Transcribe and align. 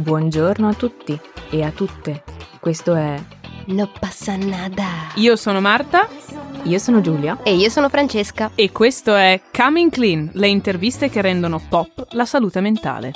Buongiorno 0.00 0.66
a 0.66 0.72
tutti 0.72 1.20
e 1.50 1.62
a 1.62 1.70
tutte. 1.72 2.22
Questo 2.58 2.94
è 2.94 3.22
No 3.66 3.90
passa 4.00 4.34
nada. 4.34 4.84
Io 5.16 5.36
sono 5.36 5.60
Marta 5.60 6.08
Io 6.62 6.78
sono 6.78 7.02
Giulia. 7.02 7.42
E 7.42 7.54
io 7.54 7.68
sono 7.68 7.90
Francesca. 7.90 8.50
e 8.54 8.72
questo 8.72 9.14
è 9.14 9.42
Coming 9.54 9.90
Clean, 9.90 10.30
le 10.32 10.48
interviste 10.48 11.10
che 11.10 11.20
rendono 11.20 11.60
pop 11.68 12.06
la 12.12 12.24
salute 12.24 12.62
mentale. 12.62 13.12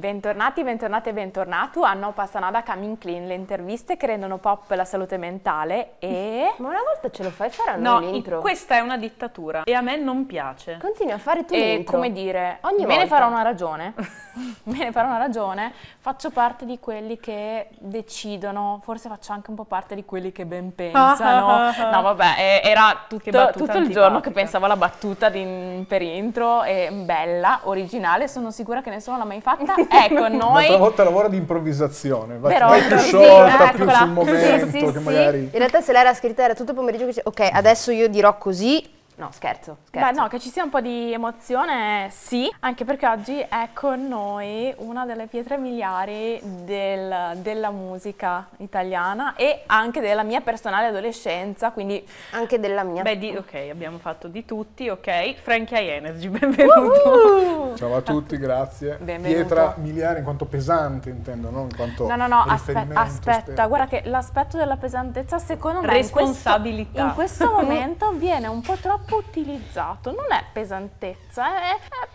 Bentornati, 0.00 0.62
bentornati 0.64 1.10
e 1.10 1.12
bentornato 1.12 1.82
a 1.82 1.92
No 1.92 2.12
Passa 2.12 2.38
Nada 2.38 2.62
Coming 2.62 2.96
Clean, 2.96 3.26
le 3.26 3.34
interviste 3.34 3.98
che 3.98 4.06
rendono 4.06 4.38
pop 4.38 4.70
la 4.70 4.86
salute 4.86 5.18
mentale 5.18 5.96
e... 5.98 6.54
Ma 6.56 6.68
una 6.68 6.78
volta 6.82 7.10
ce 7.10 7.22
lo 7.22 7.28
fai 7.28 7.50
fare 7.50 7.72
a 7.72 7.76
No, 7.76 7.98
noi 8.00 8.12
l'intro? 8.12 8.38
questa 8.40 8.76
è 8.76 8.80
una 8.80 8.96
dittatura 8.96 9.64
e 9.64 9.74
a 9.74 9.82
me 9.82 9.96
non 9.98 10.24
piace. 10.24 10.78
Continui 10.80 11.12
a 11.12 11.18
fare 11.18 11.44
tu 11.44 11.52
e 11.52 11.74
l'intro. 11.74 11.96
come 11.96 12.12
dire, 12.12 12.60
Ogni 12.62 12.86
me 12.86 12.96
ne 12.96 13.00
volta. 13.00 13.14
farò 13.14 13.28
una 13.28 13.42
ragione, 13.42 13.92
me 14.64 14.78
ne 14.78 14.90
farò 14.90 15.08
una 15.08 15.18
ragione, 15.18 15.70
faccio 15.98 16.30
parte 16.30 16.64
di 16.64 16.78
quelli 16.80 17.20
che 17.20 17.68
decidono, 17.78 18.80
forse 18.82 19.10
faccio 19.10 19.32
anche 19.32 19.50
un 19.50 19.56
po' 19.56 19.64
parte 19.64 19.94
di 19.94 20.06
quelli 20.06 20.32
che 20.32 20.46
ben 20.46 20.74
pensano. 20.74 21.72
no 21.92 22.00
vabbè, 22.00 22.62
era 22.64 23.04
tutto, 23.06 23.50
tutto 23.54 23.76
il 23.76 23.90
giorno 23.90 24.20
che 24.20 24.30
pensavo 24.30 24.64
alla 24.64 24.76
battuta 24.78 25.28
di- 25.28 25.84
per 25.86 26.00
intro, 26.00 26.62
e 26.62 26.88
bella, 26.90 27.60
originale, 27.64 28.28
sono 28.28 28.50
sicura 28.50 28.80
che 28.80 28.88
nessuno 28.88 29.18
l'ha 29.18 29.24
mai 29.26 29.42
fatta. 29.42 29.74
Ecco, 29.90 30.28
noi... 30.30 30.66
Un'altra 30.66 30.76
volta 30.76 31.04
lavora 31.04 31.28
di 31.28 31.36
improvvisazione, 31.36 32.38
vai, 32.38 32.52
Però, 32.52 32.68
vai 32.68 32.82
più 32.82 32.96
sì, 32.98 33.08
sciolta, 33.08 33.56
più 33.74 33.82
eccola. 33.82 33.98
sul 33.98 34.10
momento, 34.10 34.70
Sì, 34.70 34.78
sì, 34.78 34.92
che 34.92 35.00
magari... 35.00 35.38
In 35.38 35.58
realtà 35.58 35.80
se 35.80 35.92
lei 35.92 36.00
era 36.00 36.14
scritta 36.14 36.44
era 36.44 36.54
tutto 36.54 36.70
il 36.70 36.76
pomeriggio 36.76 37.04
che 37.04 37.10
dice 37.10 37.22
ok, 37.24 37.50
adesso 37.52 37.90
io 37.90 38.08
dirò 38.08 38.38
così. 38.38 38.98
No, 39.20 39.28
scherzo, 39.32 39.76
scherzo. 39.84 40.12
Beh, 40.12 40.18
no, 40.18 40.28
che 40.28 40.38
ci 40.40 40.48
sia 40.48 40.62
un 40.64 40.70
po' 40.70 40.80
di 40.80 41.12
emozione, 41.12 42.08
sì, 42.10 42.50
anche 42.60 42.86
perché 42.86 43.06
oggi 43.06 43.38
è 43.38 43.68
con 43.74 44.08
noi 44.08 44.72
una 44.78 45.04
delle 45.04 45.26
pietre 45.26 45.58
miliari 45.58 46.40
del- 46.42 47.32
della 47.42 47.70
musica 47.70 48.48
italiana 48.58 49.34
e 49.36 49.64
anche 49.66 50.00
della 50.00 50.22
mia 50.22 50.40
personale 50.40 50.86
adolescenza, 50.86 51.70
quindi 51.70 52.02
Anche 52.30 52.58
della 52.58 52.82
mia. 52.82 53.02
Beh, 53.02 53.18
di- 53.18 53.36
ok, 53.36 53.68
abbiamo 53.70 53.98
fatto 53.98 54.26
di 54.26 54.46
tutti, 54.46 54.88
ok. 54.88 55.34
Frankie 55.34 55.78
High 55.78 55.88
Energy, 55.90 56.28
benvenuto. 56.32 57.76
Ciao 57.76 57.94
a 57.96 58.00
tutti, 58.00 58.38
grazie. 58.38 58.96
Benvenuto. 58.96 59.38
Pietra 59.40 59.74
miliare 59.76 60.18
in 60.20 60.24
quanto 60.24 60.46
pesante 60.46 61.10
intendo, 61.10 61.50
non 61.50 61.64
in 61.64 61.76
quanto 61.76 62.06
No, 62.08 62.16
no, 62.16 62.26
no, 62.26 62.42
aspetta, 62.46 63.04
esterno. 63.04 63.68
guarda 63.68 63.86
che 63.86 64.02
l'aspetto 64.06 64.56
della 64.56 64.76
pesantezza 64.78 65.38
secondo 65.38 65.80
me 65.80 65.84
in 65.84 65.90
questo- 66.10 66.16
Responsabilità. 66.20 67.02
in 67.02 67.12
questo, 67.14 67.44
momento 67.50 68.12
viene 68.12 68.46
un 68.46 68.62
po' 68.62 68.74
troppo 68.80 69.09
utilizzato. 69.16 70.10
Non 70.12 70.26
è 70.30 70.44
pesantezza, 70.52 71.46
è, 71.46 71.74
è 71.74 72.08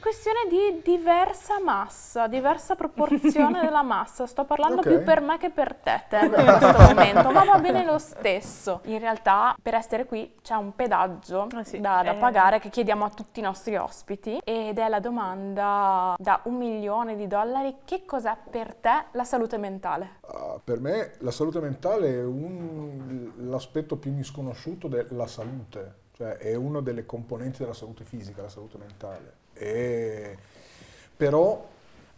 questione 0.00 0.38
di 0.48 0.80
diversa 0.82 1.60
massa, 1.62 2.26
diversa 2.26 2.74
proporzione 2.74 3.60
della 3.64 3.82
massa. 3.82 4.26
Sto 4.26 4.44
parlando 4.44 4.80
Ok. 4.80 4.88
più 4.88 5.02
per 5.02 5.20
me 5.20 5.36
che 5.36 5.50
per 5.50 5.74
te, 5.74 6.04
te 6.08 6.16
in 6.24 6.30
questo 6.30 6.72
momento, 6.88 7.30
ma 7.30 7.44
va 7.44 7.58
bene 7.58 7.84
lo 7.84 7.98
stesso. 7.98 8.80
In 8.84 8.98
realtà 8.98 9.54
per 9.60 9.74
essere 9.74 10.06
qui 10.06 10.36
c'è 10.40 10.54
un 10.54 10.74
pedaggio 10.74 11.48
Ah, 11.54 11.64
sì. 11.64 11.80
da, 11.80 12.02
da 12.02 12.12
Eh. 12.12 12.16
pagare 12.16 12.60
che 12.60 12.70
chiediamo 12.70 13.04
a 13.04 13.10
tutti 13.10 13.40
i 13.40 13.42
nostri 13.42 13.76
ospiti 13.76 14.40
ed 14.42 14.78
è 14.78 14.88
la 14.88 15.00
domanda 15.00 16.14
da 16.16 16.40
un 16.44 16.54
milione 16.56 17.14
di 17.14 17.26
dollari 17.26 17.80
che 17.84 18.06
cos'è 18.06 18.34
per 18.48 18.74
te 18.76 19.04
la 19.12 19.24
salute 19.24 19.58
mentale? 19.58 20.20
Ah, 20.28 20.58
per 20.64 20.80
me 20.80 21.12
la 21.18 21.30
salute 21.30 21.60
mentale 21.60 22.08
è 22.20 22.24
un- 22.24 23.32
l'aspetto 23.50 23.96
più 23.96 24.12
misconosciuto 24.12 24.88
della 24.88 25.26
salute, 25.26 25.94
cioè 26.20 26.36
è 26.36 26.54
una 26.54 26.82
delle 26.82 27.06
componenti 27.06 27.60
della 27.60 27.72
salute 27.72 28.04
fisica, 28.04 28.42
la 28.42 28.50
salute 28.50 28.76
mentale. 28.76 29.32
E- 29.54 30.36
però 31.16 31.66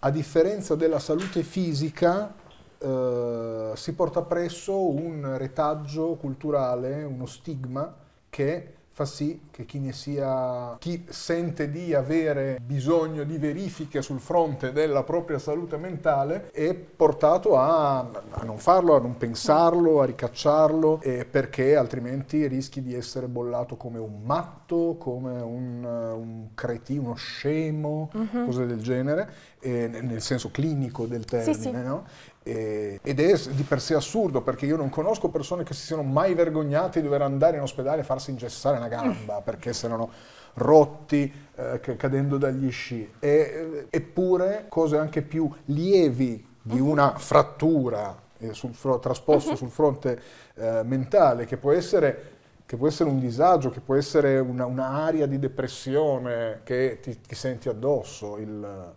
a 0.00 0.10
differenza 0.10 0.74
della 0.74 0.98
salute 0.98 1.44
fisica 1.44 2.34
eh, 2.78 3.70
si 3.76 3.94
porta 3.94 4.22
presso 4.22 4.88
un 4.90 5.36
retaggio 5.38 6.14
culturale, 6.14 7.04
uno 7.04 7.26
stigma 7.26 7.94
che 8.28 8.74
fa 8.94 9.06
sì 9.06 9.40
che 9.50 9.64
chi 9.64 9.78
ne 9.78 9.92
sia 9.92 10.76
chi 10.78 11.06
sente 11.08 11.70
di 11.70 11.94
avere 11.94 12.58
bisogno 12.62 13.24
di 13.24 13.38
verifiche 13.38 14.02
sul 14.02 14.20
fronte 14.20 14.70
della 14.70 15.02
propria 15.02 15.38
salute 15.38 15.78
mentale 15.78 16.50
è 16.50 16.74
portato 16.74 17.56
a, 17.56 18.00
a 18.00 18.42
non 18.44 18.58
farlo, 18.58 18.94
a 18.94 19.00
non 19.00 19.16
pensarlo, 19.16 20.02
a 20.02 20.04
ricacciarlo 20.04 21.00
eh, 21.00 21.24
perché 21.24 21.74
altrimenti 21.74 22.46
rischi 22.46 22.82
di 22.82 22.94
essere 22.94 23.28
bollato 23.28 23.76
come 23.76 23.98
un 23.98 24.20
matto, 24.22 24.96
come 24.98 25.40
un, 25.40 25.84
un 25.84 26.48
cretino, 26.54 27.00
uno 27.02 27.14
scemo, 27.14 28.10
cose 28.44 28.66
del 28.66 28.82
genere, 28.82 29.32
eh, 29.60 29.88
nel 29.88 30.20
senso 30.20 30.50
clinico 30.50 31.06
del 31.06 31.24
termine, 31.24 31.56
sì. 31.56 31.70
no? 31.70 32.04
E- 32.44 32.98
ed 33.02 33.20
è 33.20 33.38
di 33.50 33.62
per 33.62 33.80
sé 33.80 33.94
assurdo 33.94 34.40
perché 34.42 34.66
io 34.66 34.76
non 34.76 34.90
conosco 34.90 35.28
persone 35.28 35.62
che 35.62 35.74
si 35.74 35.84
siano 35.86 36.02
mai 36.02 36.34
vergognate 36.34 37.00
di 37.00 37.06
dover 37.06 37.22
andare 37.22 37.56
in 37.56 37.62
ospedale 37.62 38.00
e 38.00 38.04
farsi 38.04 38.30
ingessare 38.30 38.76
una 38.76 38.88
gamba 38.88 39.40
perché 39.42 39.72
si 39.72 39.84
erano 39.86 40.10
rotti 40.54 41.32
eh, 41.54 41.80
ca- 41.80 41.96
cadendo 41.96 42.38
dagli 42.38 42.70
sci. 42.70 43.10
E, 43.18 43.28
eh, 43.28 43.86
eppure 43.90 44.66
cose 44.68 44.96
anche 44.98 45.22
più 45.22 45.48
lievi 45.66 46.44
di 46.60 46.80
una 46.80 47.14
frattura 47.16 48.20
eh, 48.38 48.52
sul 48.54 48.74
fro- 48.74 48.98
trasposto 48.98 49.54
sul 49.56 49.70
fronte 49.70 50.20
eh, 50.54 50.82
mentale 50.84 51.44
che 51.44 51.56
può 51.56 51.72
essere 51.72 52.30
che 52.64 52.78
può 52.78 52.86
essere 52.88 53.10
un 53.10 53.18
disagio, 53.20 53.68
che 53.68 53.80
può 53.80 53.96
essere 53.96 54.38
una, 54.38 54.64
un'area 54.64 55.26
di 55.26 55.38
depressione 55.38 56.60
che 56.64 57.00
ti, 57.02 57.20
ti 57.20 57.34
senti 57.34 57.68
addosso, 57.68 58.38
il- 58.38 58.92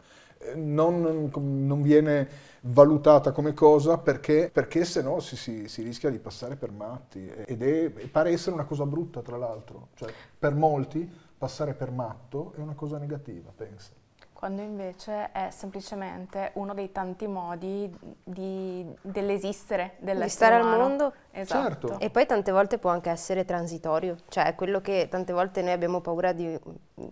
non, 0.56 1.32
non 1.34 1.82
viene 1.82 2.28
valutata 2.62 3.32
come 3.32 3.54
cosa 3.54 3.98
perché, 3.98 4.50
perché 4.52 4.86
se 4.86 5.02
no 5.02 5.20
si, 5.20 5.36
si- 5.36 5.68
si 5.68 5.84
rischia 5.84 6.10
di 6.10 6.20
passare 6.20 6.56
per 6.56 6.72
matti 6.72 7.28
ed 7.28 7.62
è, 7.62 7.90
pare 8.08 8.32
essere 8.32 8.56
una 8.56 8.66
cosa 8.66 8.86
brutta 8.86 9.22
tra 9.22 9.38
l'altro, 9.38 9.90
cioè 9.96 10.12
per 10.38 10.54
molti 10.56 11.10
passare 11.38 11.74
per 11.74 11.92
matto 11.92 12.54
è 12.56 12.60
una 12.60 12.74
cosa 12.74 12.98
negativa, 12.98 13.52
pensa. 13.56 13.92
Quando 14.38 14.62
invece 14.62 15.32
è 15.32 15.48
semplicemente 15.50 16.52
uno 16.56 16.74
dei 16.74 16.92
tanti 16.92 17.26
modi 17.26 17.92
di, 18.22 18.86
dell'esistere 19.02 19.94
dell'essere 20.00 20.24
Di 20.26 20.30
stare 20.30 20.56
al 20.56 20.62
umano. 20.62 20.78
mondo. 20.78 21.14
Esatto. 21.32 21.88
Certo. 21.88 22.00
E 22.00 22.10
poi 22.10 22.26
tante 22.26 22.52
volte 22.52 22.78
può 22.78 22.90
anche 22.92 23.10
essere 23.10 23.46
transitorio, 23.46 24.18
cioè 24.28 24.46
è 24.48 24.54
quello 24.54 24.82
che 24.82 25.08
tante 25.10 25.32
volte 25.34 25.62
noi 25.62 25.72
abbiamo 25.72 26.02
paura 26.02 26.34
di, 26.34 26.60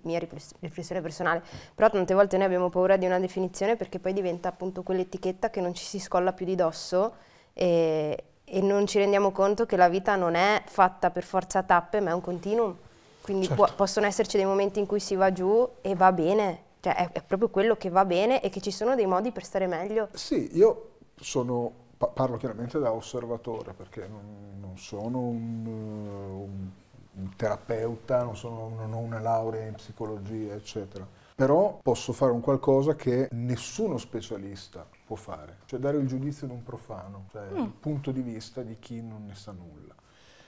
mia 0.02 0.20
rifless- 0.20 0.54
riflessione 0.60 1.02
personale, 1.02 1.42
però 1.74 1.90
tante 1.90 2.14
volte 2.14 2.36
noi 2.38 2.46
abbiamo 2.46 2.70
paura 2.70 2.98
di 2.98 3.06
una 3.06 3.20
definizione 3.20 3.78
perché 3.78 4.00
poi 4.00 4.12
diventa 4.14 4.50
appunto 4.50 4.84
quell'etichetta 4.84 5.50
che 5.50 5.62
non 5.62 5.74
ci 5.74 5.86
si 5.86 6.00
scolla 6.00 6.34
più 6.34 6.46
di 6.46 6.56
dosso 6.56 7.16
e, 7.54 8.24
e 8.44 8.62
non 8.62 8.86
ci 8.86 9.00
rendiamo 9.00 9.32
conto 9.32 9.66
che 9.66 9.78
la 9.78 9.88
vita 9.88 10.16
non 10.18 10.36
è 10.36 10.62
fatta 10.66 11.10
per 11.10 11.24
forza 11.24 11.60
a 11.60 11.64
tappe 11.64 12.02
ma 12.02 12.12
è 12.12 12.14
un 12.14 12.22
continuum, 12.22 12.76
quindi 13.22 13.48
Certo. 13.48 13.64
può- 13.64 13.74
possono 13.76 14.06
esserci 14.06 14.36
dei 14.36 14.46
momenti 14.46 14.80
in 14.80 14.86
cui 14.86 15.00
si 15.00 15.16
va 15.16 15.32
giù 15.32 15.68
e 15.82 15.96
va 15.96 16.12
bene, 16.12 16.63
cioè 16.84 16.96
è, 16.96 17.12
è 17.14 17.24
proprio 17.24 17.48
quello 17.50 17.78
che 17.78 17.90
va 17.90 18.04
bene 18.04 18.42
e 18.42 18.50
che 18.50 18.60
ci 18.60 18.70
sono 18.72 18.94
dei 18.94 19.06
modi 19.06 19.32
per 19.32 19.46
stare 19.46 19.68
meglio. 19.68 20.10
Sì, 20.12 20.50
io 20.58 20.96
sono, 21.16 21.72
pa- 21.98 22.08
parlo 22.08 22.36
chiaramente 22.36 22.78
da 22.78 22.92
osservatore 22.92 23.72
perché 23.72 24.06
non, 24.06 24.58
non 24.60 24.78
sono 24.78 25.20
un, 25.20 25.66
un- 25.66 26.70
un 27.16 27.36
terapeuta, 27.38 28.24
non, 28.24 28.36
sono- 28.36 28.68
non 28.76 28.92
ho 28.92 28.98
una 28.98 29.20
laurea 29.22 29.66
in 29.66 29.76
psicologia, 29.76 30.56
eccetera. 30.56 31.08
Però 31.36 31.80
posso 31.82 32.12
fare 32.12 32.34
un 32.34 32.42
qualcosa 32.42 32.96
che 32.96 33.30
nessuno 33.32 33.98
specialista 33.98 34.86
può 35.06 35.16
fare, 35.16 35.60
cioè 35.66 35.80
dare 35.80 35.98
il 36.00 36.08
giudizio 36.08 36.48
di 36.48 36.54
un 36.54 36.64
profano, 36.64 37.28
cioè 37.32 37.48
il 37.62 37.72
punto 37.80 38.12
di 38.12 38.22
vista 38.22 38.62
di 38.62 38.76
chi 38.78 39.02
non 39.02 39.26
ne 39.28 39.36
sa 39.36 39.54
nulla, 39.54 39.96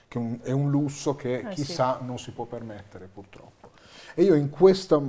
che 0.06 0.18
un- 0.18 0.38
è 0.42 0.50
un 0.52 0.68
lusso 0.68 1.16
che 1.16 1.38
Eh 1.38 1.48
chi 1.48 1.64
sì. 1.64 1.72
sa 1.72 1.98
non 2.02 2.18
si 2.18 2.30
può 2.32 2.44
permettere 2.44 3.06
purtroppo. 3.06 3.70
E 4.14 4.22
io 4.22 4.34
in, 4.34 4.50
questa- 4.50 5.00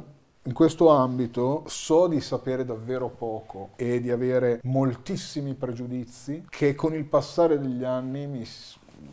in 0.48 0.54
questo 0.54 0.88
ambito 0.88 1.64
so 1.68 2.08
di 2.08 2.22
sapere 2.22 2.64
davvero 2.64 3.10
poco 3.10 3.72
e 3.76 4.00
di 4.00 4.10
avere 4.10 4.62
moltissimi 4.64 5.56
pregiudizi 5.56 6.46
che 6.50 6.74
con 6.74 6.94
il 6.94 7.04
passare 7.04 7.60
degli 7.60 7.84
anni 7.84 8.28
mi 8.28 8.48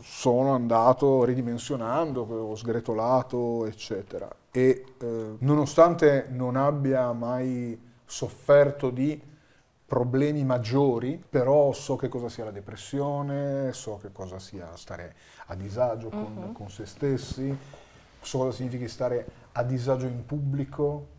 sono 0.01 0.53
andato 0.53 1.25
ridimensionando, 1.25 2.21
ho 2.21 2.55
sgretolato, 2.55 3.65
eccetera. 3.65 4.33
E 4.49 4.85
eh, 4.97 5.35
nonostante 5.39 6.27
non 6.29 6.55
abbia 6.55 7.11
mai 7.11 7.77
sofferto 8.05 8.89
di 8.89 9.21
problemi 9.85 10.45
maggiori, 10.45 11.21
però 11.29 11.73
so 11.73 11.97
che 11.97 12.07
cosa 12.07 12.29
sia 12.29 12.45
la 12.45 12.51
depressione, 12.51 13.73
so 13.73 13.99
che 14.01 14.11
cosa 14.13 14.39
sia 14.39 14.73
stare 14.75 15.13
a 15.47 15.55
disagio 15.55 16.07
con, 16.07 16.51
con 16.53 16.69
se 16.69 16.85
stessi, 16.85 17.55
so 18.21 18.37
cosa 18.37 18.51
significhi 18.51 18.87
stare 18.87 19.43
a 19.57 19.63
disagio 19.63 20.05
in 20.05 20.25
pubblico, 20.25 21.09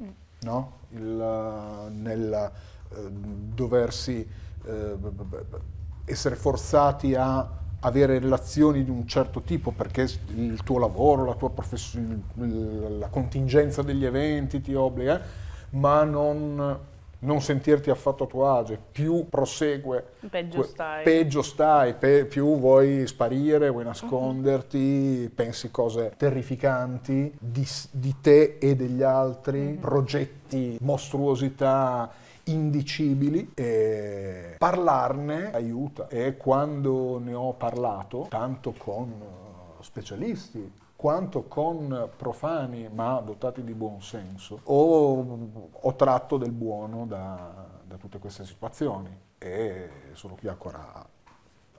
no? 0.40 0.72
Il, 0.90 1.20
eh, 1.20 1.90
nel 1.90 2.52
eh, 2.90 3.10
doversi 3.10 4.26
eh, 4.64 4.96
essere 6.04 6.36
forzati 6.36 7.14
a 7.14 7.48
avere 7.80 8.18
relazioni 8.18 8.84
di 8.84 8.90
un 8.90 9.06
certo 9.06 9.42
tipo 9.42 9.70
perché 9.70 10.08
il 10.34 10.62
tuo 10.62 10.78
lavoro, 10.78 11.24
la 11.24 11.34
tua 11.34 11.50
professione, 11.50 12.22
la 12.98 13.08
contingenza 13.08 13.82
degli 13.82 14.04
eventi 14.04 14.60
ti 14.60 14.74
obbliga, 14.74 15.20
ma 15.70 16.04
non 16.04 16.78
non 17.20 17.40
sentirti 17.40 17.90
affatto 17.90 18.24
a 18.24 18.26
tuo 18.26 18.50
agio, 18.50 18.78
più 18.92 19.28
prosegue, 19.28 20.04
Peggio 20.28 20.62
stai. 20.62 21.02
peggio 21.04 21.42
stai, 21.42 21.94
pe- 21.94 22.26
più 22.26 22.58
vuoi 22.58 23.06
sparire, 23.06 23.70
vuoi 23.70 23.84
nasconderti, 23.84 25.30
pensi 25.34 25.70
cose 25.70 26.12
terrificanti 26.16 27.32
di, 27.38 27.66
di 27.90 28.14
te 28.20 28.58
e 28.60 28.74
degli 28.76 29.02
altri, 29.02 29.78
progetti, 29.80 30.78
mostruosità 30.80 32.10
indicibili 32.44 33.50
e 33.54 34.54
parlarne 34.58 35.52
aiuta 35.52 36.06
e 36.08 36.36
quando 36.36 37.19
ne 37.19 37.34
ho 37.34 37.54
parlato 37.54 38.26
tanto 38.28 38.72
con 38.76 39.08
eh, 39.08 39.82
specialisti 39.82 40.72
quanto 40.96 41.44
con 41.44 42.08
profani 42.16 42.88
ma 42.88 43.20
dotati 43.20 43.62
di 43.62 43.75
buon 43.75 44.00
senso 44.00 44.60
ho, 44.64 45.38
ho 45.70 45.94
tratto 45.94 46.38
del 46.38 46.52
buono 46.52 47.04
da, 47.06 47.66
da 47.84 47.96
tutte 47.96 48.19
queste 48.19 48.44
situazioni. 48.44 49.25
E 49.38 49.90
sono 50.12 50.34
qui 50.34 50.48
ancora 50.48 50.93
a, 50.94 51.06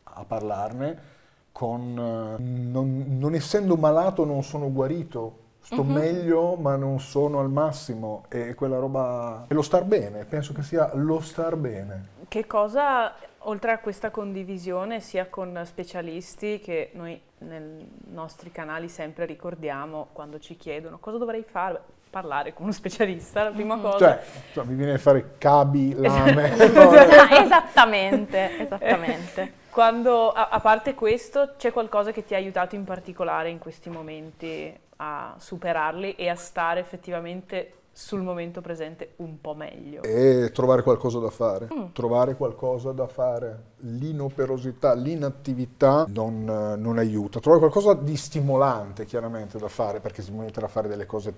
a 0.03 0.23
parlarne 0.23 1.15
con 1.51 1.93
non, 1.93 3.05
non 3.17 3.33
essendo 3.33 3.75
malato 3.75 4.23
non 4.23 4.43
sono 4.43 4.71
guarito. 4.71 5.45
Sto 5.59 5.83
meglio 5.83 6.55
ma 6.55 6.77
non 6.77 6.99
sono 6.99 7.39
al 7.39 7.49
massimo. 7.49 8.25
E 8.29 8.53
quella 8.53 8.77
roba 8.77 9.45
è 9.47 9.53
lo 9.53 9.63
star 9.63 9.83
bene 9.83 10.23
penso 10.25 10.53
che 10.53 10.61
sia 10.61 10.91
lo 10.93 11.19
star 11.19 11.55
bene. 11.55 12.15
Che 12.27 12.45
cosa, 12.45 13.13
oltre 13.39 13.71
a 13.71 13.79
questa 13.79 14.11
condivisione 14.11 15.01
sia 15.01 15.27
con 15.27 15.59
specialisti 15.65 16.59
che 16.59 16.91
noi 16.93 17.19
nei 17.39 17.87
nostri 18.11 18.51
canali 18.51 18.89
sempre 18.89 19.25
ricordiamo 19.25 20.07
quando 20.13 20.39
ci 20.39 20.55
chiedono 20.57 20.97
cosa 20.97 21.17
dovrei 21.17 21.43
fare, 21.43 21.81
parlare 22.09 22.53
con 22.53 22.63
uno 22.63 22.71
specialista, 22.71 23.43
la 23.43 23.51
prima 23.51 23.77
cosa. 23.77 23.97
cioè, 23.97 24.23
cioè, 24.53 24.65
mi 24.65 24.75
viene 24.75 24.93
a 24.93 24.97
fare 24.97 25.35
cabi 25.37 25.93
lame 25.97 26.51
Ah, 26.57 27.41
esattamente, 27.43 28.57
esattamente. 28.61 29.65
Quando, 29.69 30.31
a, 30.31 30.49
a 30.49 30.59
parte 30.59 30.95
questo, 30.95 31.53
c'è 31.57 31.71
qualcosa 31.71 32.11
che 32.11 32.23
ti 32.23 32.33
ha 32.33 32.37
aiutato 32.37 32.75
in 32.75 32.83
particolare 32.83 33.49
in 33.49 33.59
questi 33.59 33.89
momenti 33.89 34.75
a 34.97 35.35
superarli 35.37 36.15
e 36.15 36.29
a 36.29 36.35
stare 36.35 36.79
effettivamente 36.79 37.73
sul 37.97 38.21
momento 38.21 38.61
presente 38.61 39.13
un 39.17 39.41
po' 39.41 39.55
meglio? 39.55 40.03
e 40.03 40.51
trovare 40.53 40.83
qualcosa 40.83 41.17
da 41.17 41.31
fare, 41.31 41.67
trovare 41.93 42.35
qualcosa 42.35 42.91
da 42.91 43.07
fare. 43.07 43.63
L'inoperosità, 43.77 44.93
l'inattività 44.93 46.05
non, 46.09 46.47
eh, 46.47 46.75
non 46.75 46.99
aiuta. 46.99 47.39
Trovare 47.39 47.59
qualcosa 47.59 47.95
di 47.95 48.15
stimolante, 48.15 49.05
chiaramente, 49.05 49.57
da 49.57 49.67
fare, 49.67 49.99
perché 49.99 50.21
si 50.21 50.31
mettere 50.31 50.67
a 50.67 50.69
fare 50.69 50.87
delle 50.87 51.07
cose 51.07 51.33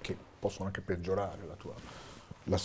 che 0.00 0.16
possono 0.38 0.66
anche 0.66 0.82
peggiorare 0.82 1.44
la 1.48 1.54
tua... 1.54 1.72
la 2.44 2.58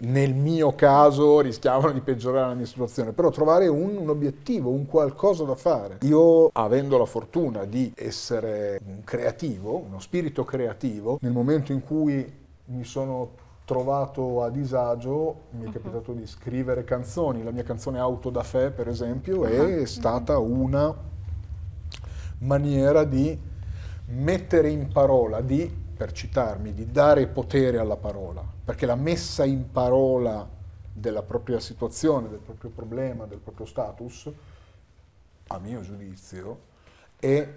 nel 0.00 0.34
mio 0.34 0.74
caso 0.74 1.40
rischiavano 1.40 1.92
di 1.92 2.00
peggiorare 2.00 2.48
la 2.48 2.54
mia 2.54 2.66
situazione, 2.66 3.12
però 3.12 3.30
trovare 3.30 3.68
un, 3.68 3.96
un 3.96 4.08
obiettivo, 4.08 4.70
un 4.70 4.86
qualcosa 4.86 5.44
da 5.44 5.54
fare. 5.54 5.98
Io, 6.02 6.48
avendo 6.52 6.96
la 6.96 7.04
fortuna 7.04 7.64
di 7.64 7.92
essere 7.96 8.80
un 8.86 9.02
creativo, 9.04 9.76
uno 9.76 10.00
spirito 10.00 10.44
creativo, 10.44 11.18
nel 11.20 11.32
momento 11.32 11.72
in 11.72 11.82
cui 11.82 12.39
mi 12.70 12.84
sono 12.84 13.48
trovato 13.64 14.42
a 14.42 14.50
disagio, 14.50 15.42
mi 15.50 15.68
è 15.68 15.70
capitato 15.70 16.12
di 16.12 16.26
scrivere 16.26 16.84
canzoni. 16.84 17.42
La 17.42 17.50
mia 17.50 17.62
canzone 17.62 17.98
Auto 17.98 18.30
da 18.30 18.42
Fè, 18.42 18.70
per 18.70 18.88
esempio, 18.88 19.44
è 19.44 19.84
stata 19.86 20.38
una 20.38 20.94
maniera 22.38 23.04
di 23.04 23.38
mettere 24.06 24.70
in 24.70 24.88
parola, 24.88 25.40
di, 25.40 25.72
per 25.96 26.12
citarmi, 26.12 26.74
di 26.74 26.90
dare 26.90 27.26
potere 27.28 27.78
alla 27.78 27.96
parola, 27.96 28.44
perché 28.64 28.86
la 28.86 28.96
messa 28.96 29.44
in 29.44 29.70
parola 29.70 30.48
della 30.92 31.22
propria 31.22 31.60
situazione, 31.60 32.28
del 32.28 32.40
proprio 32.40 32.70
problema, 32.70 33.26
del 33.26 33.38
proprio 33.38 33.66
status, 33.66 34.30
a 35.48 35.58
mio 35.58 35.80
giudizio, 35.80 36.58
è, 37.18 37.48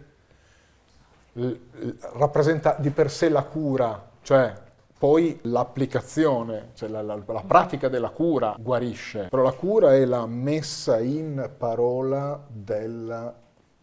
rappresenta 2.14 2.76
di 2.80 2.90
per 2.90 3.10
sé 3.10 3.30
la 3.30 3.44
cura, 3.44 4.12
cioè 4.22 4.72
poi 5.04 5.38
l'applicazione, 5.42 6.70
cioè 6.76 6.88
la, 6.88 7.02
la- 7.02 7.22
la 7.28 7.44
pratica 7.46 7.90
della 7.90 8.12
cura 8.12 8.56
guarisce, 8.58 9.28
però 9.30 9.44
la 9.44 9.52
cura 9.52 9.94
è 9.94 10.06
la 10.06 10.26
messa 10.26 10.98
in 11.02 11.52
parola 11.58 12.42
del 12.50 13.34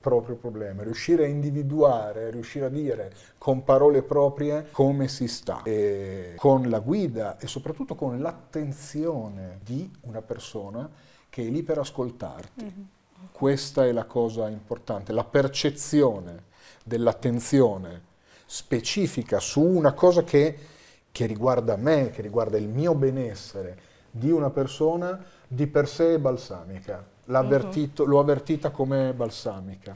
proprio 0.00 0.36
problema, 0.36 0.82
riuscire 0.82 1.24
a 1.24 1.28
individuare, 1.28 2.30
riuscire 2.30 2.64
a 2.64 2.68
dire 2.70 3.12
con 3.36 3.64
parole 3.64 4.02
proprie 4.02 4.68
come 4.70 5.08
si 5.08 5.28
sta, 5.28 5.60
e 5.62 6.32
con 6.38 6.70
la 6.70 6.78
guida 6.78 7.36
e 7.36 7.46
soprattutto 7.46 7.94
con 7.94 8.18
l'attenzione 8.18 9.58
di 9.62 9.90
una 10.04 10.22
persona 10.22 10.88
che 11.28 11.46
è 11.46 11.50
lì 11.50 11.62
per 11.62 11.76
ascoltarti. 11.76 12.88
Questa 13.30 13.84
è 13.84 13.92
la 13.92 14.04
cosa 14.04 14.48
importante, 14.48 15.12
la 15.12 15.24
percezione 15.24 16.44
dell'attenzione 16.82 18.08
specifica 18.46 19.38
su 19.38 19.60
una 19.62 19.92
cosa 19.92 20.24
che, 20.24 20.78
che 21.12 21.26
riguarda 21.26 21.76
me, 21.76 22.10
che 22.10 22.22
riguarda 22.22 22.56
il 22.56 22.68
mio 22.68 22.94
benessere 22.94 23.88
di 24.10 24.30
una 24.30 24.50
persona, 24.50 25.22
di 25.46 25.66
per 25.66 25.88
sé 25.88 26.14
è 26.14 26.18
balsamica. 26.18 27.04
L'ha 27.26 27.38
avvertito- 27.38 28.04
L'ho 28.04 28.18
avvertita 28.18 28.70
come 28.70 29.12
balsamica. 29.12 29.94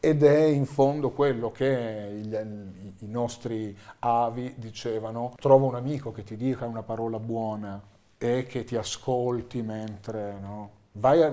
Ed 0.00 0.22
è 0.22 0.42
in 0.44 0.66
fondo 0.66 1.10
quello 1.10 1.50
che 1.50 2.20
gli- 2.22 3.04
i, 3.04 3.08
nostri 3.08 3.76
avi 4.00 4.54
dicevano, 4.56 5.34
trova 5.40 5.66
un 5.66 5.74
amico 5.74 6.12
che 6.12 6.22
ti 6.22 6.36
dica 6.36 6.66
una 6.66 6.82
parola 6.82 7.18
buona 7.18 7.80
e 8.18 8.44
che 8.44 8.64
ti 8.64 8.76
ascolti 8.76 9.62
mentre... 9.62 10.38
No? 10.40 10.70
Vai 10.96 11.22
a, 11.22 11.32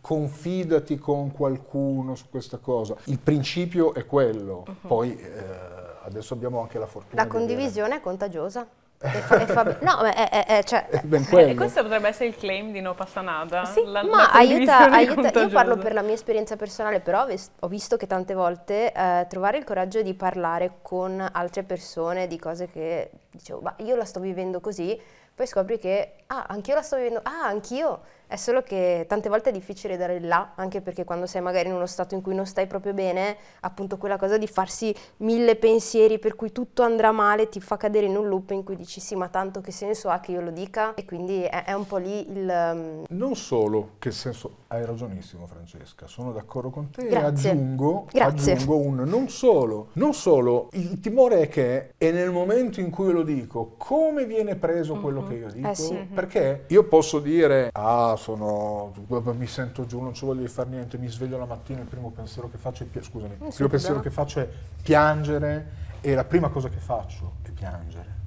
confidati 0.00 0.96
con 0.96 1.30
qualcuno 1.30 2.14
su 2.14 2.30
questa 2.30 2.56
cosa. 2.56 2.96
Il 3.04 3.18
principio 3.18 3.92
è 3.92 4.06
quello. 4.06 4.64
Poi 4.80 5.14
eh, 5.18 5.83
adesso 6.04 6.34
abbiamo 6.34 6.60
anche 6.60 6.78
la 6.78 6.86
fortuna 6.86 7.22
La 7.22 7.28
di 7.28 7.28
avere- 7.36 7.46
condivisione 7.46 7.96
è 7.96 8.00
contagiosa. 8.00 8.66
E 8.96 9.08
fa- 9.08 9.38
e 9.40 9.46
fa- 9.46 9.64
no, 9.80 9.96
ma 10.00 10.14
è, 10.14 10.30
è- 10.30 10.46
è- 10.46 10.62
cioè, 10.62 10.86
E 10.90 11.24
quello. 11.28 11.54
questo 11.56 11.82
potrebbe 11.82 12.08
essere 12.08 12.26
il 12.28 12.36
claim 12.36 12.72
di 12.72 12.80
No 12.80 12.94
Passa 12.94 13.20
Nada? 13.20 13.64
Sì, 13.66 13.84
La- 13.84 14.02
ma 14.02 14.16
la 14.22 14.30
aiuta, 14.30 14.90
aiuta- 14.90 15.40
io 15.40 15.48
parlo 15.50 15.76
per 15.76 15.92
la 15.92 16.00
mia 16.00 16.14
esperienza 16.14 16.56
personale, 16.56 17.00
però 17.00 17.26
ho 17.60 17.68
visto 17.68 17.96
che 17.98 18.06
tante 18.06 18.32
volte 18.32 18.92
eh, 18.92 19.26
trovare 19.28 19.58
il 19.58 19.64
coraggio 19.64 20.00
di 20.00 20.14
parlare 20.14 20.78
con 20.80 21.26
altre 21.32 21.64
persone 21.64 22.26
di 22.28 22.38
cose 22.38 22.66
che 22.70 23.10
dicevo, 23.30 23.60
ma 23.60 23.74
io 23.78 23.94
la 23.96 24.04
sto 24.06 24.20
vivendo 24.20 24.60
così, 24.60 24.98
poi 25.34 25.46
scopri 25.46 25.78
che, 25.78 26.12
ah, 26.28 26.44
anch'io 26.48 26.74
la 26.74 26.82
sto 26.82 26.96
vivendo, 26.96 27.20
ah, 27.24 27.46
anch'io. 27.46 28.00
È 28.34 28.36
solo 28.36 28.62
che 28.62 29.04
tante 29.08 29.28
volte 29.28 29.50
è 29.50 29.52
difficile 29.52 29.96
dare 29.96 30.16
il 30.16 30.26
là, 30.26 30.54
anche 30.56 30.80
perché 30.80 31.04
quando 31.04 31.24
sei 31.24 31.40
magari 31.40 31.68
in 31.68 31.74
uno 31.76 31.86
stato 31.86 32.16
in 32.16 32.20
cui 32.20 32.34
non 32.34 32.46
stai 32.46 32.66
proprio 32.66 32.92
bene, 32.92 33.36
appunto 33.60 33.96
quella 33.96 34.16
cosa 34.16 34.38
di 34.38 34.48
farsi 34.48 34.92
mille 35.18 35.54
pensieri 35.54 36.18
per 36.18 36.34
cui 36.34 36.50
tutto 36.50 36.82
andrà 36.82 37.12
male 37.12 37.48
ti 37.48 37.60
fa 37.60 37.76
cadere 37.76 38.06
in 38.06 38.16
un 38.16 38.26
loop 38.26 38.50
in 38.50 38.64
cui 38.64 38.74
dici 38.74 38.98
sì, 38.98 39.14
ma 39.14 39.28
tanto 39.28 39.60
che 39.60 39.70
senso 39.70 40.08
ha 40.08 40.18
che 40.18 40.32
io 40.32 40.40
lo 40.40 40.50
dica? 40.50 40.94
E 40.94 41.04
quindi 41.04 41.44
è, 41.44 41.62
è 41.62 41.74
un 41.74 41.86
po' 41.86 41.98
lì 41.98 42.28
il... 42.28 42.48
um, 42.48 43.04
Non 43.10 43.36
solo, 43.36 43.90
che 44.00 44.10
senso, 44.10 44.62
hai 44.66 44.84
ragionissimo 44.84 45.46
Francesca, 45.46 46.08
sono 46.08 46.32
d'accordo 46.32 46.70
con 46.70 46.90
te 46.90 47.06
Grazie. 47.06 47.50
e 47.50 47.52
aggiungo, 47.52 48.08
Grazie. 48.10 48.54
aggiungo 48.54 48.76
un 48.78 48.96
non 49.06 49.28
solo, 49.28 49.90
non 49.92 50.12
solo, 50.12 50.70
il 50.72 50.98
timore 50.98 51.42
è 51.42 51.48
che 51.48 51.92
è 51.96 52.10
nel 52.10 52.32
momento 52.32 52.80
in 52.80 52.90
cui 52.90 53.06
io 53.06 53.12
lo 53.12 53.22
dico, 53.22 53.74
come 53.78 54.26
viene 54.26 54.56
preso 54.56 54.96
quello 54.96 55.22
che 55.22 55.34
io 55.34 55.52
dico? 55.52 55.68
Eh 55.68 55.74
sì. 55.76 55.94
Perché 56.12 56.64
io 56.66 56.82
posso 56.88 57.20
dire, 57.20 57.70
ah 57.72 58.16
sono, 58.24 58.90
mi 59.34 59.46
sento 59.46 59.84
giù, 59.84 60.00
non 60.00 60.14
ci 60.14 60.24
voglio 60.24 60.48
fare 60.48 60.70
niente, 60.70 60.96
mi 60.96 61.08
sveglio 61.08 61.36
la 61.36 61.44
mattina, 61.44 61.80
il 61.80 61.86
primo 61.86 62.10
pensiero 62.10 62.48
che 62.50 62.56
faccio 62.56 62.84
è, 62.90 63.02
scusami, 63.02 63.34
il 63.34 63.38
sì, 63.50 63.56
primo 63.56 63.68
pensiero 63.68 64.00
che 64.00 64.10
faccio 64.10 64.40
è 64.40 64.48
piangere 64.82 65.82
e 66.00 66.14
la 66.14 66.24
prima 66.24 66.48
cosa 66.48 66.70
che 66.70 66.78
faccio 66.78 67.34
è 67.42 67.50
piangere. 67.50 68.22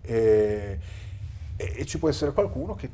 E, 0.00 0.80
e- 1.54 1.74
e 1.76 1.86
ci 1.86 2.00
può 2.00 2.08
essere 2.08 2.32
qualcuno 2.32 2.74
che 2.74 2.90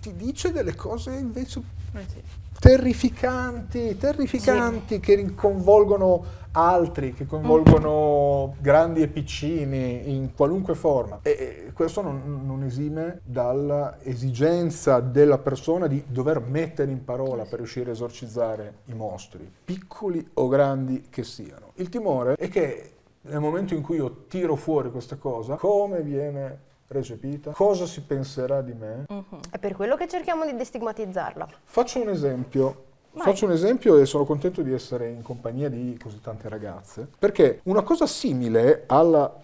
ti 0.00 0.16
dice 0.16 0.52
delle 0.52 0.74
cose 0.74 1.12
invece 1.12 1.62
Eh 1.92 2.04
sì. 2.08 2.22
terrificanti, 2.58 3.96
terrificanti 3.96 5.00
che 5.00 5.14
rin- 5.16 5.34
coinvolgono 5.34 6.38
altri, 6.52 7.12
che 7.12 7.26
coinvolgono 7.26 8.56
grandi 8.60 9.02
e 9.02 9.08
piccini 9.08 10.12
in 10.14 10.34
qualunque 10.34 10.74
forma. 10.74 11.20
E, 11.22 11.64
e 11.68 11.72
questo 11.72 12.02
non, 12.02 12.42
non 12.44 12.64
esime 12.64 13.20
dall'esigenza 13.24 15.00
della 15.00 15.38
persona 15.38 15.86
di 15.86 16.02
dover 16.06 16.40
mettere 16.40 16.90
in 16.90 17.04
parola 17.04 17.44
per 17.44 17.58
riuscire 17.58 17.90
a 17.90 17.92
esorcizzare 17.92 18.78
i 18.86 18.94
mostri, 18.94 19.50
piccoli 19.64 20.28
o 20.34 20.48
grandi 20.48 21.06
che 21.10 21.24
siano. 21.24 21.72
Il 21.74 21.88
timore 21.88 22.34
è 22.34 22.48
che 22.48 22.92
nel 23.22 23.40
momento 23.40 23.74
in 23.74 23.82
cui 23.82 23.96
io 23.96 24.24
tiro 24.28 24.56
fuori 24.56 24.90
questa 24.90 25.16
cosa, 25.16 25.56
come 25.56 26.02
viene 26.02 26.68
recepita, 26.90 27.52
cosa 27.52 27.86
si 27.86 28.02
penserà 28.02 28.62
di 28.62 28.74
me, 28.74 29.06
È 29.50 29.58
per 29.58 29.74
quello 29.74 29.96
che 29.96 30.08
cerchiamo 30.08 30.44
di 30.44 30.56
destigmatizzarla. 30.56 31.48
Faccio 31.62 32.00
un 32.00 32.08
esempio. 32.08 32.88
Faccio 33.12 33.46
un 33.46 33.50
esempio 33.50 33.98
e 33.98 34.06
sono 34.06 34.24
contento 34.24 34.62
di 34.62 34.72
essere 34.72 35.08
in 35.08 35.22
compagnia 35.22 35.68
di 35.68 35.98
così 36.00 36.20
tante 36.20 36.48
ragazze, 36.48 37.08
perché 37.18 37.60
una 37.64 37.82
cosa 37.82 38.06
simile 38.06 38.84
al 38.86 39.40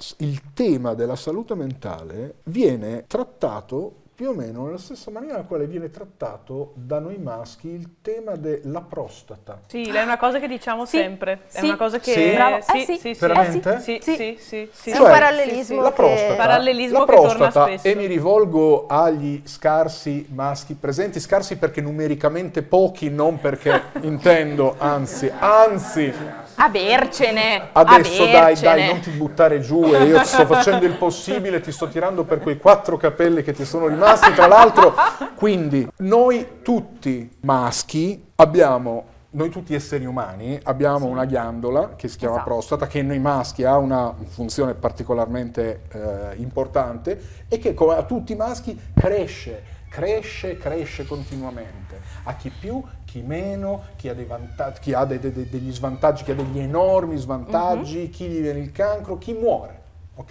tema 0.55 0.95
della 0.95 1.17
salute 1.17 1.57
mentale 1.57 2.37
viene 2.45 3.07
trattato 3.09 4.05
più 4.17 4.31
o 4.31 4.33
meno 4.33 4.65
nella 4.65 4.79
stessa 4.79 5.11
maniera 5.11 5.35
nella 5.37 5.47
quale 5.47 5.67
viene 5.67 5.91
trattato 5.91 6.73
da 6.75 6.99
noi 7.01 7.19
maschi 7.19 7.69
il 7.69 7.97
tema 8.01 8.35
della 8.35 8.81
prostata. 8.81 9.61
Sì, 9.67 9.83
è 9.91 10.03
una 10.03 10.17
cosa 10.17 10.39
che 10.41 10.49
diciamo 10.49 10.87
Sì, 10.87 10.97
sempre. 10.97 11.41
È 11.53 11.59
sì. 11.59 11.65
una 11.67 11.77
cosa 11.77 11.99
che... 11.99 12.13
Sì? 12.13 12.31
Bravo. 12.33 12.59
Sì, 12.63 12.77
Eh, 12.81 12.85
sì. 12.85 12.97
sì. 12.97 13.13
Veramente? 13.21 13.81
Sì, 13.81 13.99
Sì. 14.01 14.15
sì, 14.17 14.37
sì, 14.41 14.69
sì. 14.73 14.91
È 14.91 14.95
Cioè, 14.95 15.05
un 15.05 15.11
parallelismo 15.13 15.83
La 15.83 15.89
che- 15.91 15.95
prostata, 15.95 16.35
Parallelismo 16.35 16.99
la 17.01 17.05
che 17.05 17.15
torna 17.15 17.35
prostata 17.35 17.67
spesso. 17.67 17.87
e 17.89 17.95
mi 17.95 18.07
rivolgo 18.07 18.87
agli 18.87 19.43
scarsi 19.45 20.27
maschi 20.31 20.75
presenti, 20.75 21.21
scarsi 21.21 21.59
perché 21.59 21.83
numericamente 21.83 22.63
pochi, 22.63 23.11
non 23.11 23.39
perché 23.39 23.83
intendo, 24.01 24.77
anzi, 24.79 25.31
anzi, 25.39 26.11
Avercene! 26.57 27.69
adesso 27.73 28.25
dai, 28.25 28.35
avercene. 28.35 28.77
dai, 28.77 28.87
non 28.89 29.01
ti 29.01 29.11
buttare 29.11 29.61
giù 29.61 29.85
e 29.95 30.05
io 30.05 30.19
ti 30.21 30.27
sto 30.27 30.47
facendo 30.47 30.85
il 30.87 30.95
possibile, 30.95 31.61
ti 31.61 31.73
sto 31.73 31.89
tirando 31.89 32.25
per 32.25 32.41
quei 32.41 32.59
quattro 32.59 32.97
capelli 32.97 33.43
che 33.43 33.53
ti 33.53 33.65
sono 33.65 33.87
rimasti, 33.87 34.33
tra 34.33 34.47
l'altro, 34.47 34.95
quindi 35.35 35.87
noi 35.99 36.61
tutti 36.63 37.31
maschi 37.41 38.25
abbiamo 38.37 39.15
noi 39.29 39.51
tutti 39.51 39.75
esseri 39.75 40.07
umani 40.07 40.59
abbiamo 40.63 41.07
una 41.07 41.27
ghiandola 41.27 41.95
che 41.97 42.09
si 42.09 42.17
chiama 42.17 42.37
Esatto. 42.37 42.49
prostata, 42.51 42.87
che 42.87 43.03
nei 43.03 43.19
maschi 43.19 43.65
ha 43.65 43.77
una 43.77 44.15
funzione 44.29 44.73
particolarmente 44.73 45.83
eh, 45.93 46.37
importante 46.37 47.21
e 47.47 47.59
che 47.59 47.75
come 47.75 47.97
a 47.97 48.03
tutti 48.05 48.33
i 48.33 48.37
maschi 48.37 48.81
cresce, 48.99 49.63
cresce, 49.91 50.57
cresce 50.57 51.07
continuamente. 51.07 52.01
A 52.23 52.35
chi 52.35 52.51
più, 52.51 52.83
chi 53.17 53.23
meno, 53.23 53.83
chi 53.97 54.09
ha, 54.11 54.15
dei 54.15 54.27
vantaggi, 54.27 54.81
chi 54.81 54.93
ha 54.93 55.05
de- 55.07 55.19
de- 55.19 55.33
de- 55.33 55.49
degli 55.49 55.73
svantaggi, 55.73 56.23
chi 56.23 56.33
ha 56.33 56.35
degli 56.35 56.59
enormi 56.59 57.17
svantaggi, 57.17 58.11
chi 58.11 58.27
gli 58.27 58.41
viene 58.41 58.59
il 58.59 58.73
cancro, 58.73 59.17
chi 59.17 59.33
muore, 59.33 59.81
ok? 60.17 60.31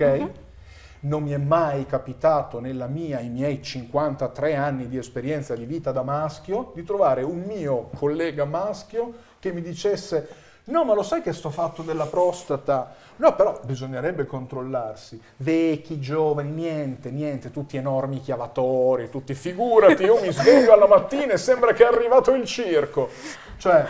Non 1.02 1.24
mi 1.24 1.32
è 1.32 1.38
mai 1.38 1.86
capitato 1.86 2.60
nella 2.60 2.88
mia, 2.88 3.20
i 3.20 3.30
miei 3.30 3.62
53 3.62 4.56
anni 4.56 4.88
di 4.88 4.98
esperienza 4.98 5.56
di 5.56 5.66
vita 5.66 5.92
da 5.92 6.04
maschio, 6.04 6.72
di 6.76 6.84
trovare 6.84 7.22
un 7.24 7.44
mio 7.46 7.90
collega 7.96 8.46
maschio 8.46 9.14
che 9.40 9.52
mi 9.52 9.62
dicesse 9.62 10.28
no 10.66 10.84
ma 10.84 10.94
lo 10.94 11.04
sai 11.04 11.22
che 11.22 11.34
sto 11.34 11.50
fatto 11.50 11.82
della 11.82 12.06
prostata? 12.06 12.96
No 13.18 13.34
però 13.36 13.60
bisognerebbe 13.64 14.26
controllarsi. 14.26 15.20
Vecchi, 15.38 16.00
giovani, 16.00 16.50
niente, 16.52 17.12
niente, 17.12 17.52
tutti 17.52 17.78
enormi 17.78 18.20
chiavatori, 18.22 19.10
tutti 19.10 19.34
figurati, 19.34 20.04
io 20.04 20.20
mi 20.20 20.32
sveglio 20.32 20.74
alla 20.74 20.88
mattina 20.88 21.34
e 21.34 21.38
sembra 21.38 21.72
che 21.74 21.84
è 21.84 21.88
arrivato 21.88 22.34
il 22.34 22.46
circo. 22.46 23.10
Cioè, 23.58 23.86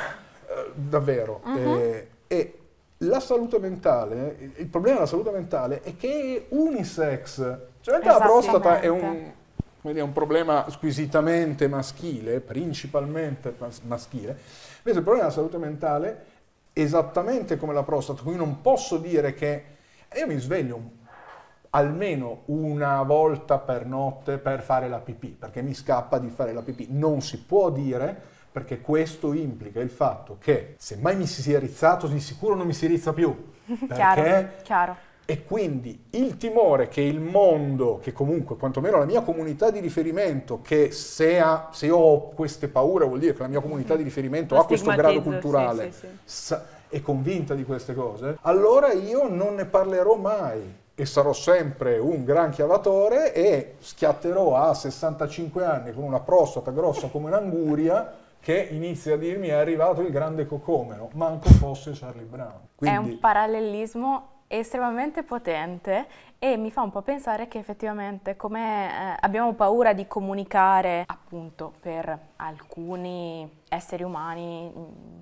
eh, 0.48 0.72
davvero. 0.76 1.42
eh, 1.58 2.08
e 2.28 2.60
la 3.00 3.20
salute 3.20 3.60
mentale, 3.60 4.54
il- 4.58 4.68
problema 4.68 4.96
della 4.98 5.08
salute 5.08 5.32
mentale 5.32 5.82
è 5.82 5.96
che 5.98 6.46
è 6.50 6.56
unisex. 6.56 7.58
Cioè, 7.82 8.00
la 8.04 8.18
prostata 8.20 8.80
è 8.80 8.88
un, 8.88 9.32
come 9.82 9.94
dire, 9.94 10.06
un 10.06 10.14
problema 10.14 10.66
squisitamente 10.70 11.68
maschile, 11.68 12.40
principalmente 12.42 13.54
mas- 13.58 13.82
maschile, 13.82 14.38
invece 14.78 14.98
il 15.00 15.04
problema 15.04 15.22
della 15.22 15.32
salute 15.32 15.58
mentale, 15.58 16.26
esattamente 16.76 17.58
come 17.58 17.74
la 17.74 17.84
prostata, 17.84 18.22
quindi 18.22 18.40
non 18.44 18.62
posso 18.62 18.98
dire 18.98 19.34
che 19.34 19.64
io 20.16 20.28
mi 20.28 20.38
sveglio 20.40 20.76
un- 20.76 20.90
almeno 21.72 22.44
una 22.46 23.02
volta 23.04 23.60
per 23.60 23.86
notte 23.86 24.38
per 24.38 24.62
fare 24.62 24.88
la 24.88 25.00
pipì, 25.00 25.30
perché 25.30 25.62
mi 25.62 25.74
scappa 25.74 26.20
di 26.20 26.30
fare 26.30 26.54
la 26.54 26.62
pipì. 26.62 26.88
Non 26.92 27.22
si 27.22 27.44
può 27.44 27.70
dire 27.70 28.34
perché 28.52 28.80
questo 28.80 29.34
implica 29.34 29.82
il 29.82 29.90
fatto 29.90 30.38
che 30.40 30.76
se 30.78 30.96
mai 30.98 31.18
mi 31.18 31.28
si 31.28 31.42
sia 31.42 31.60
rizzato, 31.60 32.08
di 32.08 32.20
sicuro 32.22 32.56
non 32.56 32.66
mi 32.68 32.74
si 32.74 32.88
rizza 32.88 33.12
più. 33.14 33.52
Chiaro, 33.94 34.26
Perché 34.26 34.64
chiaro. 34.64 34.98
E 35.26 35.44
quindi 35.44 36.06
il 36.12 36.38
timore 36.38 36.88
che 36.88 37.02
il 37.02 37.20
mondo, 37.20 38.00
che 38.02 38.14
comunque 38.14 38.58
quantomeno 38.58 39.00
la 39.00 39.06
mia 39.06 39.22
comunità 39.22 39.72
di 39.72 39.80
riferimento, 39.80 40.62
che 40.62 40.92
se, 40.92 41.40
ha- 41.40 41.70
se 41.72 41.88
io 41.88 41.98
ho 41.98 42.30
queste 42.30 42.68
paure 42.68 43.06
vuol 43.06 43.20
dire 43.20 43.34
che 43.34 43.42
la 43.42 43.48
mia 43.48 43.60
comunità 43.60 43.96
di 43.96 44.04
riferimento 44.04 44.54
Lo 44.54 44.62
ha 44.62 44.66
questo 44.66 44.92
grado 44.92 45.22
culturale, 45.22 45.92
sì, 45.92 46.08
sì, 46.24 46.54
sì. 46.54 46.56
è 46.90 47.02
convinta 47.02 47.56
di 47.56 47.66
queste 47.66 47.96
cose, 47.96 48.38
allora 48.42 48.94
io 48.94 49.28
non 49.28 49.56
ne 49.56 49.66
parlerò 49.66 50.16
mai 50.16 50.84
e 50.94 51.06
sarò 51.06 51.34
sempre 51.34 51.98
un 51.98 52.24
gran 52.24 52.52
chiavatore 52.52 53.34
e 53.34 53.76
schiatterò 53.80 54.56
a 54.56 54.74
65 54.74 55.66
anni 55.66 55.92
con 55.92 56.04
una 56.04 56.20
prostata 56.20 56.72
grossa 56.72 57.08
come 57.08 57.28
un'anguria 57.28 58.24
che 58.40 58.68
inizia 58.72 59.16
a 59.16 59.18
dirmi 59.18 59.48
è 59.48 59.54
arrivato 59.54 60.02
il 60.02 60.12
grande 60.12 60.46
cocomero, 60.46 61.10
manco 61.14 61.50
fosse 61.50 61.94
Charlie 61.96 62.26
Brown. 62.26 62.60
È 62.76 62.78
Quindi, 62.78 63.10
un 63.14 63.20
parallelismo 63.20 64.35
estremamente 64.48 65.24
potente 65.24 66.08
e 66.38 66.58
mi 66.58 66.72
fa 66.72 66.82
un 66.82 66.92
po' 66.92 67.02
pensare 67.02 67.48
che 67.48 67.58
effettivamente 67.58 68.36
come 68.36 68.90
eh, 68.90 69.18
abbiamo 69.20 69.54
paura 69.54 69.94
di 69.94 70.08
comunicare 70.08 71.04
appunto 71.08 71.74
per 71.80 72.18
alcuni 72.36 73.62
esseri 73.70 74.04
umani 74.04 74.72
mm, 74.76 75.20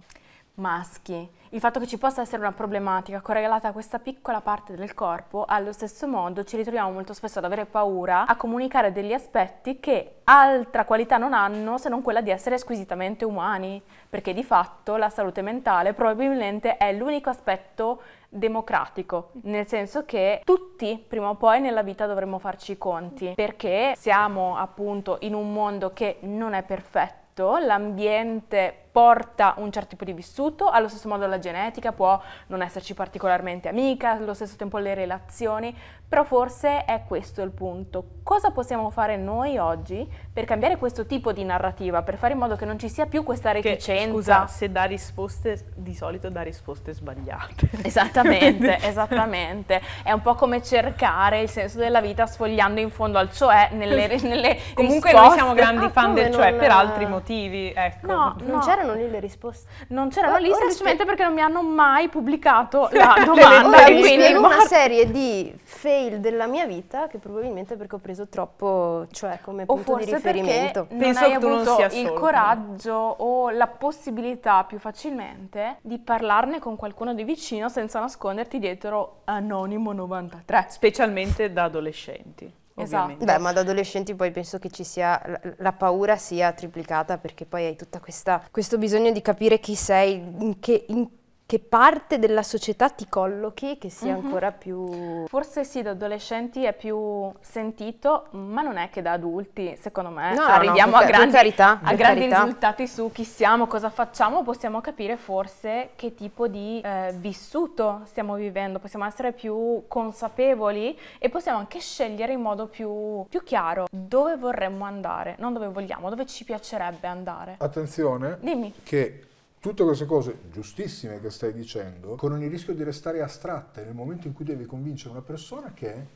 maschi, 0.56 1.28
il 1.50 1.60
fatto 1.60 1.80
che 1.80 1.88
ci 1.88 1.98
possa 1.98 2.22
essere 2.22 2.42
una 2.42 2.52
problematica 2.52 3.22
correlata 3.22 3.70
a 3.70 3.72
questa 3.72 4.00
piccola 4.00 4.42
parte 4.42 4.76
del 4.76 4.94
corpo, 4.94 5.46
allo 5.48 5.72
stesso 5.72 6.08
modo 6.08 6.44
ci 6.44 6.58
ritroviamo 6.58 6.92
molto 6.92 7.14
spesso 7.14 7.40
ad 7.40 7.46
avere 7.46 7.66
paura 7.66 8.26
a 8.26 8.36
comunicare 8.36 8.92
degli 8.92 9.14
aspetti 9.14 9.80
che 9.80 10.22
altra 10.26 10.86
qualità 10.86 11.18
non 11.18 11.34
hanno 11.34 11.78
se 11.78 11.90
non 11.90 12.02
quella 12.02 12.22
di 12.22 12.30
essere 12.30 12.58
squisitamente 12.58 13.26
umani, 13.26 13.82
perché 14.10 14.34
di 14.34 14.44
fatto 14.44 14.96
la 14.96 15.10
salute 15.10 15.42
mentale 15.42 15.94
probabilmente 15.94 16.78
è 16.78 16.94
l'unico 16.94 17.30
aspetto 17.30 18.02
democratico, 18.34 19.32
nel 19.44 19.68
senso 19.68 20.06
che 20.06 20.42
tutti 20.44 21.04
prima 21.08 21.30
o 21.30 21.36
poi 21.36 21.62
nella 21.62 21.84
vita 21.84 22.06
dovremmo 22.06 22.40
farci 22.40 22.74
i 22.74 22.78
conti, 22.78 23.34
perché 23.36 23.94
siamo 23.96 24.58
appunto 24.58 25.18
in 25.22 25.34
un 25.34 25.54
mondo 25.54 25.94
che 25.94 26.18
non 26.22 26.54
è 26.54 26.64
perfetto, 26.64 27.58
l'ambiente 27.58 28.83
porta 28.94 29.56
un 29.58 29.72
certo 29.72 29.90
tipo 29.90 30.06
di 30.06 30.14
vissuto, 30.14 30.70
allo 30.70 30.88
stesso 30.88 31.08
modo 31.10 31.26
la 31.26 31.40
genetica 31.40 31.92
può 31.92 32.22
non 32.48 32.62
esserci 32.62 32.94
particolarmente 32.94 33.68
amica, 33.68 34.12
allo 34.12 34.36
stesso 34.36 34.56
tempo 34.56 34.78
le 34.78 34.94
relazioni, 34.94 35.76
però 36.08 36.24
forse 36.24 36.86
è 36.86 37.02
questo 37.08 37.42
il 37.42 37.50
punto. 37.50 38.06
Cosa 38.22 38.52
possiamo 38.52 38.92
fare 38.92 39.18
noi 39.18 39.58
oggi 39.58 40.08
per 40.32 40.46
cambiare 40.46 40.78
questo 40.78 41.08
tipo 41.08 41.32
di 41.34 41.44
narrativa, 41.44 42.04
per 42.04 42.18
fare 42.18 42.34
in 42.34 42.40
modo 42.40 42.56
che 42.56 42.66
non 42.66 42.78
ci 42.78 42.88
sia 42.88 43.08
più 43.08 43.24
questa 43.24 43.52
Che, 43.52 43.62
reticenza? 43.64 44.12
scusa, 44.12 44.46
se 44.48 44.72
dà 44.72 44.84
risposte, 44.84 45.66
di 45.76 45.96
solito 45.96 46.30
dà 46.30 46.44
risposte 46.44 46.94
sbagliate. 46.94 47.70
Esattamente, 47.84 48.78
esattamente. 48.82 49.82
È 50.04 50.12
un 50.12 50.22
po' 50.22 50.36
come 50.36 50.62
cercare 50.62 51.42
il 51.42 51.50
senso 51.50 51.80
della 51.80 52.00
vita 52.00 52.28
sfogliando 52.28 52.80
in 52.80 52.92
fondo 52.92 53.18
al 53.18 53.32
cioè 53.32 53.70
nelle, 53.72 54.06
nelle 54.22 54.58
Comunque 54.76 55.10
risposte. 55.10 55.28
noi 55.28 55.32
siamo 55.32 55.54
grandi 55.54 55.86
Ah, 55.86 55.90
fan 55.90 56.14
del 56.14 56.32
cioè 56.32 56.52
non- 56.52 56.60
per 56.60 56.70
altri 56.72 57.06
motivi, 57.08 57.74
ecco. 57.76 58.06
No, 58.06 58.36
Non 58.40 58.50
no. 58.58 58.62
C'erano 58.84 59.02
lì 59.02 59.10
le 59.10 59.20
risposte. 59.20 59.70
Non 59.90 60.10
c'erano 60.10 60.38
lì 60.38 60.52
semplicemente 60.54 61.06
perché 61.06 61.24
non 61.24 61.34
mi 61.34 61.42
hanno 61.42 61.62
mai 61.64 62.10
pubblicato 62.10 62.90
la 62.92 63.16
domanda. 63.26 63.68
Ora 63.68 63.82
e 63.86 63.92
quindi 64.00 64.08
spiego 64.08 64.40
una 64.40 64.48
guarda- 64.48 64.66
serie 64.66 65.10
di 65.12 65.54
fail 65.64 66.20
della 66.20 66.46
mia 66.48 66.66
vita 66.66 67.08
che 67.08 67.18
probabilmente 67.18 67.76
perché 67.76 67.96
ho 67.96 68.00
preso 68.00 68.28
troppo, 68.28 69.06
cioè 69.12 69.40
come 69.42 69.64
o 69.66 69.76
punto 69.76 69.96
di 69.98 70.06
forse 70.06 70.20
perché 70.22 70.40
riferimento. 70.42 70.88
non 70.90 71.00
Penso 71.00 71.24
hai 71.24 71.34
non 71.40 71.52
avuto 71.54 71.76
sia 71.76 71.86
il 71.88 71.92
solo. 72.08 72.14
coraggio 72.20 72.94
o 72.94 73.50
la 73.50 73.68
possibilità 73.68 74.64
più 74.66 74.80
facilmente 74.80 75.78
di 75.82 75.98
parlarne 76.00 76.60
con 76.60 76.76
qualcuno 76.76 77.14
di 77.14 77.24
vicino 77.24 77.70
senza 77.70 78.00
nasconderti 78.00 78.60
dietro 78.60 79.22
Anonimo 79.26 79.92
93. 79.94 80.66
Specialmente 80.70 81.52
da 81.52 81.64
adolescenti. 81.66 82.62
Esatto. 82.76 83.24
Beh, 83.24 83.38
ma 83.38 83.54
da 83.54 83.62
adolescenti 83.62 84.16
poi 84.16 84.32
penso 84.32 84.58
che 84.58 84.70
ci 84.70 84.84
sia 84.84 85.22
la, 85.58 85.74
paura 85.74 86.18
sia 86.18 86.52
triplicata 86.54 87.18
perché 87.18 87.46
poi 87.46 87.66
hai 87.66 87.78
questa 88.02 88.48
questo 88.50 88.78
bisogno 88.78 89.12
di 89.12 89.22
capire 89.22 89.60
chi 89.60 89.76
sei, 89.76 90.16
in 90.16 90.60
che, 90.60 90.86
in 90.88 91.08
che 91.54 91.60
parte 91.60 92.18
della 92.18 92.42
società 92.42 92.90
ti 92.90 93.06
collochi 93.08 93.78
che 93.78 93.92
sia 93.92 94.16
Mhm. 94.18 94.26
ancora 94.26 94.52
più 94.52 95.26
Forse 95.28 95.64
sì, 95.64 95.84
da 95.84 95.92
adolescenti 95.92 96.64
è 96.64 96.74
più 96.74 97.32
sentito, 97.42 98.26
ma 98.32 98.64
non 98.64 98.78
è 98.78 98.90
che 98.90 99.04
da 99.04 99.12
adulti, 99.12 99.78
secondo 99.80 100.10
me, 100.10 100.34
No, 100.34 100.42
no, 100.42 100.48
no, 100.48 100.54
arriviamo 100.54 100.94
per 100.94 100.98
a 100.98 101.00
ca- 101.02 101.06
per 101.06 101.16
grandi, 101.16 101.32
carità, 101.36 101.80
a 101.84 101.94
grandi 101.94 102.20
carità. 102.22 102.44
risultati 102.44 102.88
su 102.88 103.12
chi 103.12 103.24
siamo, 103.24 103.68
cosa 103.68 103.92
facciamo, 103.92 104.42
possiamo 104.42 104.82
capire 104.82 105.16
forse 105.16 105.92
che 105.96 106.16
tipo 106.16 106.48
di 106.48 106.82
eh, 106.84 107.14
vissuto 107.18 108.02
stiamo 108.06 108.34
vivendo, 108.34 108.80
possiamo 108.80 109.06
essere 109.06 109.32
più 109.32 109.84
consapevoli 109.88 110.98
e 111.20 111.30
possiamo 111.30 111.60
anche 111.60 111.78
scegliere 111.80 112.34
in 112.34 112.42
modo 112.42 112.66
più, 112.66 113.26
più 113.30 113.44
chiaro 113.44 113.86
dove 113.92 114.38
vorremmo 114.38 114.86
andare, 114.86 115.36
non 115.38 115.54
dove 115.54 115.68
vogliamo, 115.68 116.10
dove 116.10 116.26
ci 116.26 116.46
piacerebbe 116.46 117.06
andare. 117.06 117.58
attenzione, 117.60 118.38
Dimmi. 118.42 118.74
che 118.84 119.28
tutte 119.64 119.82
queste 119.86 120.06
cose 120.06 120.40
giustissime 120.52 121.22
che 121.22 121.30
stai 121.30 121.54
dicendo 121.54 122.16
corrono 122.16 122.44
il 122.44 122.50
rischio 122.50 122.74
di 122.74 122.84
restare 122.84 123.22
astratte 123.22 123.82
nel 123.86 123.94
momento 123.94 124.28
in 124.28 124.34
cui 124.34 124.44
devi 124.44 124.66
convincere 124.66 125.12
una 125.12 125.22
persona 125.22 125.72
che 125.74 126.08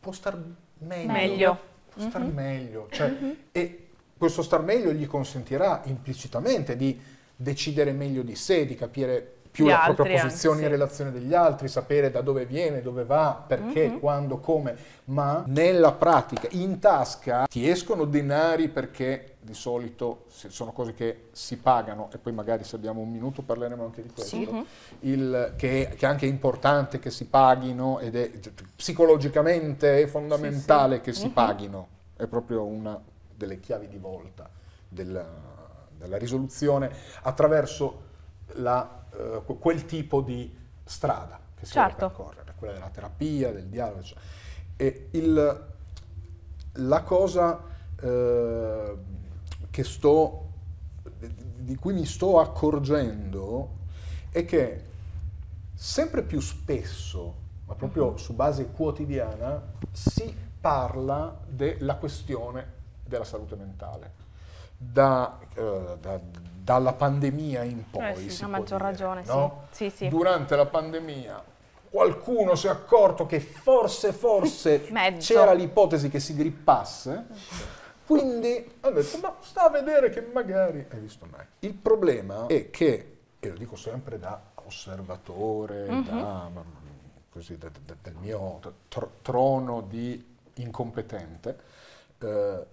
può 0.00 0.10
star 0.10 0.36
meglio. 0.78 1.12
Meglio. 1.12 1.58
Può 1.94 2.02
star 2.08 2.22
meglio. 2.24 2.88
Cioè, 2.90 3.14
E 3.52 3.86
questo 4.18 4.42
star 4.42 4.62
meglio 4.62 4.92
gli 4.92 5.06
consentirà 5.06 5.82
implicitamente 5.84 6.74
di 6.74 7.00
decidere 7.36 7.92
meglio 7.92 8.22
di 8.22 8.34
sé, 8.34 8.66
di 8.66 8.74
capire 8.74 9.34
più 9.52 9.66
Gli 9.66 9.68
la 9.68 9.82
propria 9.84 10.06
altri, 10.06 10.26
posizione 10.26 10.54
anzi. 10.56 10.66
in 10.66 10.70
relazione 10.72 11.12
degli 11.12 11.32
altri, 11.32 11.68
sapere 11.68 12.10
da 12.10 12.22
dove 12.22 12.44
viene, 12.44 12.82
dove 12.82 13.04
va, 13.04 13.42
perché, 13.46 13.86
Mhm. 13.88 14.00
quando, 14.00 14.38
come, 14.38 14.76
ma 15.04 15.44
nella 15.46 15.92
pratica, 15.92 16.48
in 16.50 16.80
tasca, 16.80 17.46
ti 17.46 17.68
escono 17.68 18.04
denari 18.04 18.68
perché 18.68 19.35
di 19.46 19.54
solito 19.54 20.24
sono 20.28 20.72
cose 20.72 20.92
che 20.92 21.28
si 21.30 21.56
pagano 21.56 22.10
e 22.12 22.18
poi 22.18 22.32
magari 22.32 22.64
se 22.64 22.74
abbiamo 22.74 23.00
un 23.00 23.10
minuto 23.12 23.42
parleremo 23.42 23.84
anche 23.84 24.02
di 24.02 24.10
questo, 24.10 24.36
il- 25.00 25.54
che, 25.56 25.94
che 25.96 26.04
è 26.04 26.08
anche 26.08 26.26
importante 26.26 26.98
che 26.98 27.10
si 27.10 27.26
paghino 27.26 28.00
ed 28.00 28.16
è 28.16 28.30
psicologicamente 28.74 30.02
è 30.02 30.06
fondamentale 30.08 31.00
che 31.00 31.12
si 31.12 31.28
paghino, 31.30 31.88
è 32.16 32.26
proprio 32.26 32.64
una 32.64 33.00
delle 33.34 33.60
chiavi 33.60 33.86
di 33.88 33.98
volta 33.98 34.50
della, 34.88 35.24
della 35.96 36.16
risoluzione 36.18 36.90
attraverso 37.22 38.02
la, 38.54 39.04
que- 39.44 39.58
quel 39.58 39.84
tipo 39.84 40.22
di 40.22 40.52
strada 40.84 41.38
che 41.56 41.66
si 41.66 41.72
Certo. 41.72 41.96
deve 41.96 42.08
percorrere, 42.14 42.54
quella 42.56 42.72
della 42.72 42.90
terapia, 42.90 43.52
del 43.52 43.66
dialogo. 43.66 44.00
eccetera. 44.00 44.20
E 44.76 45.08
il, 45.12 45.66
la 46.72 47.02
cosa 47.02 47.60
che 47.98 48.96
sto, 49.84 50.44
di 51.58 51.76
cui 51.76 51.92
mi 51.92 52.04
sto 52.04 52.38
accorgendo 52.38 53.70
è 54.30 54.44
che 54.44 54.82
sempre 55.74 56.22
più 56.22 56.40
spesso, 56.40 57.34
ma 57.66 57.74
proprio 57.74 58.16
su 58.16 58.34
base 58.34 58.70
quotidiana, 58.70 59.62
si 59.90 60.34
parla 60.60 61.38
della 61.46 61.96
questione 61.96 62.74
della 63.04 63.24
salute 63.24 63.56
mentale. 63.56 64.24
Da, 64.76 65.38
eh, 65.54 65.96
da- 66.00 66.20
dalla 66.66 66.92
pandemia 66.92 67.62
in 67.62 67.88
poi. 67.88 68.26
Eh 68.26 68.30
sì, 68.30 68.42
a 68.42 68.48
maggior 68.48 68.80
dire, 68.80 68.90
ragione, 68.90 69.24
sì. 69.24 69.30
no? 69.30 69.66
Sì, 69.70 69.88
sì. 69.88 70.08
Durante 70.08 70.56
la 70.56 70.66
pandemia 70.66 71.42
qualcuno 71.88 72.56
si 72.56 72.66
è 72.66 72.70
accorto 72.70 73.24
che 73.24 73.40
forse, 73.40 74.12
forse 74.12 74.82
c'era 75.18 75.52
l'ipotesi 75.52 76.08
che 76.08 76.20
si 76.20 76.34
grippasse, 76.34 77.26
quindi 78.06 78.72
ha 78.80 78.90
detto, 78.90 79.18
ma 79.18 79.36
sta 79.40 79.66
a 79.66 79.70
vedere 79.70 80.10
che 80.10 80.20
magari 80.32 80.86
hai 80.90 80.98
visto 81.00 81.26
mai. 81.30 81.44
Il 81.60 81.74
problema 81.74 82.46
è 82.46 82.70
che, 82.70 83.16
e 83.40 83.48
lo 83.48 83.56
dico 83.56 83.76
sempre 83.76 84.18
da 84.18 84.40
osservatore, 84.64 85.88
Mhm. 85.88 86.04
da, 86.04 86.50
così, 87.30 87.58
da- 87.58 87.70
da- 87.84 87.96
dal 88.00 88.14
mio 88.20 88.60
tr- 88.88 89.08
trono 89.22 89.82
di 89.82 90.34
incompetente, 90.54 91.58
eh, 92.18 92.66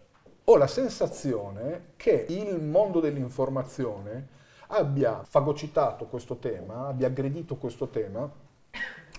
ho 0.46 0.58
la 0.58 0.68
sensazione 0.68 1.92
che 1.98 2.26
il 2.30 2.60
mondo 2.62 3.00
dell'informazione 3.00 4.28
abbia 4.68 5.24
fagocitato 5.28 6.06
questo 6.06 6.36
tema, 6.38 6.88
abbia 6.88 7.08
aggredito 7.08 7.56
questo 7.56 7.88
tema, 7.88 8.30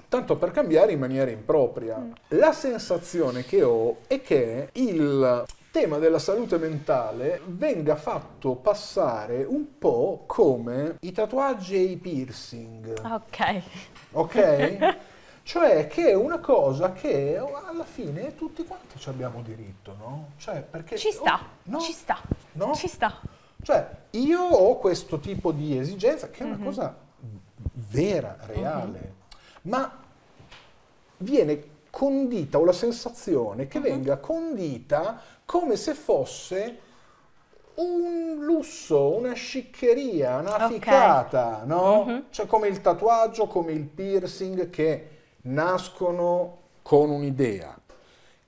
tanto 0.08 0.36
per 0.36 0.50
cambiare 0.50 0.92
in 0.92 0.98
maniera 0.98 1.30
impropria. 1.30 2.06
La 2.28 2.52
sensazione 2.52 3.44
che 3.44 3.62
ho 3.62 3.98
è 4.06 4.20
che 4.20 4.68
il 4.72 5.44
tema 5.74 5.98
della 5.98 6.20
salute 6.20 6.56
mentale 6.56 7.40
venga 7.46 7.96
fatto 7.96 8.54
passare 8.54 9.42
un 9.42 9.76
po' 9.76 10.22
come 10.24 10.98
i 11.00 11.10
tatuaggi 11.10 11.74
e 11.74 11.80
i 11.80 11.96
piercing. 11.96 12.94
Ok. 13.04 13.62
Ok? 14.12 14.96
cioè 15.42 15.88
che 15.88 16.10
è 16.10 16.14
una 16.14 16.38
cosa 16.38 16.92
che 16.92 17.36
alla 17.36 17.82
fine 17.82 18.36
tutti 18.36 18.64
quanti 18.64 19.00
ci 19.00 19.08
abbiamo 19.08 19.42
diritto, 19.42 19.96
no? 19.98 20.28
Cioè, 20.36 20.62
perché 20.62 20.96
Ci 20.96 21.10
sta, 21.10 21.40
oh, 21.42 21.46
no, 21.64 21.80
ci 21.80 21.90
sta, 21.92 22.20
no? 22.52 22.72
ci 22.74 22.86
sta. 22.86 23.20
Cioè, 23.60 23.88
io 24.10 24.42
ho 24.42 24.78
questo 24.78 25.18
tipo 25.18 25.50
di 25.50 25.76
esigenza 25.76 26.30
che 26.30 26.44
è 26.44 26.46
Mhm. 26.46 26.52
una 26.54 26.64
cosa 26.64 26.96
vera, 27.72 28.36
reale, 28.46 29.14
ma 29.62 29.92
viene 31.16 31.72
condita, 31.90 32.58
ho 32.58 32.64
la 32.64 32.72
sensazione 32.72 33.64
Mhm. 33.64 33.68
che 33.68 33.80
venga 33.80 34.16
condita 34.18 35.20
come 35.44 35.76
se 35.76 35.94
fosse 35.94 36.78
un 37.74 38.38
lusso, 38.40 39.16
una 39.16 39.32
sciccheria, 39.32 40.38
una 40.38 40.66
Ok. 40.66 40.72
ficata, 40.72 41.62
no? 41.64 42.04
Mhm. 42.04 42.24
Cioè 42.30 42.46
come 42.46 42.68
il 42.68 42.80
tatuaggio, 42.80 43.46
come 43.46 43.72
il 43.72 43.84
piercing 43.84 44.70
che 44.70 45.08
nascono 45.42 46.58
con 46.82 47.10
un'idea, 47.10 47.76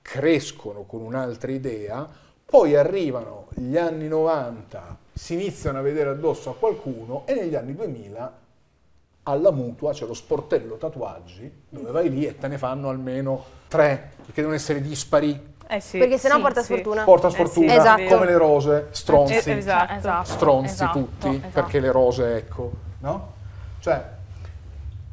crescono 0.01 0.83
con 0.83 1.01
un'altra 1.01 1.51
idea, 1.51 2.07
poi 2.45 2.75
arrivano 2.75 3.47
gli 3.55 3.75
anni 3.75 4.07
90, 4.07 4.97
si 5.13 5.33
iniziano 5.33 5.79
a 5.79 5.81
vedere 5.81 6.11
addosso 6.11 6.49
a 6.51 6.55
qualcuno 6.55 7.23
e 7.25 7.33
negli 7.35 7.55
anni 7.55 7.75
2000 7.75 8.45
alla 9.23 9.51
mutua 9.51 9.91
c'è 9.91 10.05
lo 10.05 10.13
sportello 10.13 10.77
tatuaggi 10.77 11.63
dove 11.67 11.91
vai 11.91 12.09
lì 12.09 12.25
e 12.25 12.37
te 12.37 12.47
ne 12.47 12.57
fanno 12.57 12.87
almeno 12.87 13.43
tre, 13.67 14.11
perché 14.15 14.35
devono 14.35 14.55
essere 14.55 14.79
dispari, 14.79 15.55
Eh 15.69 15.79
sì. 15.81 15.97
Perché 15.97 16.17
sennò 16.17 16.35
sì, 16.35 16.41
porta 16.41 16.59
sì. 16.61 16.65
sfortuna. 16.73 17.03
porta 17.03 17.27
Eh 17.27 17.29
sì, 17.31 17.35
sfortuna, 17.35 17.73
esatto. 17.75 18.03
come 18.05 18.25
le 18.25 18.37
rose, 18.37 18.87
stronzi, 18.91 19.33
Eh, 19.33 19.57
esatto. 19.57 19.93
Esatto. 19.93 20.25
stronzi 20.25 20.73
esatto, 20.73 20.99
tutti, 20.99 21.27
esatto. 21.29 21.49
perché 21.53 21.79
le 21.79 21.91
rose, 21.91 22.35
ecco, 22.37 22.71
no? 22.99 23.33
Cioè, 23.79 24.03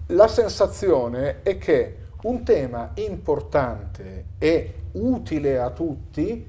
la 0.09 0.29
sensazione 0.29 1.43
è 1.43 1.59
che 1.59 1.99
un 2.23 2.43
tema 2.45 2.90
importante 2.95 4.25
e 4.38 4.75
utile 4.93 5.59
a 5.59 5.71
tutti 5.71 6.47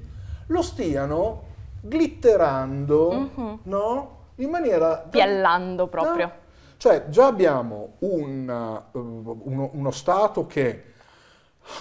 lo 0.47 0.61
stiano 0.61 1.43
glitterando, 1.81 3.11
Mhm. 3.11 3.59
no? 3.63 4.09
In 4.35 4.49
maniera... 4.49 4.97
Piallando 4.97 5.87
proprio. 5.87 6.25
No? 6.25 6.31
Cioè, 6.77 7.05
già 7.09 7.25
abbiamo 7.27 7.93
un, 7.99 8.83
uh, 8.91 8.99
uno, 9.43 9.69
uno 9.73 9.91
Stato 9.91 10.45
che 10.45 10.93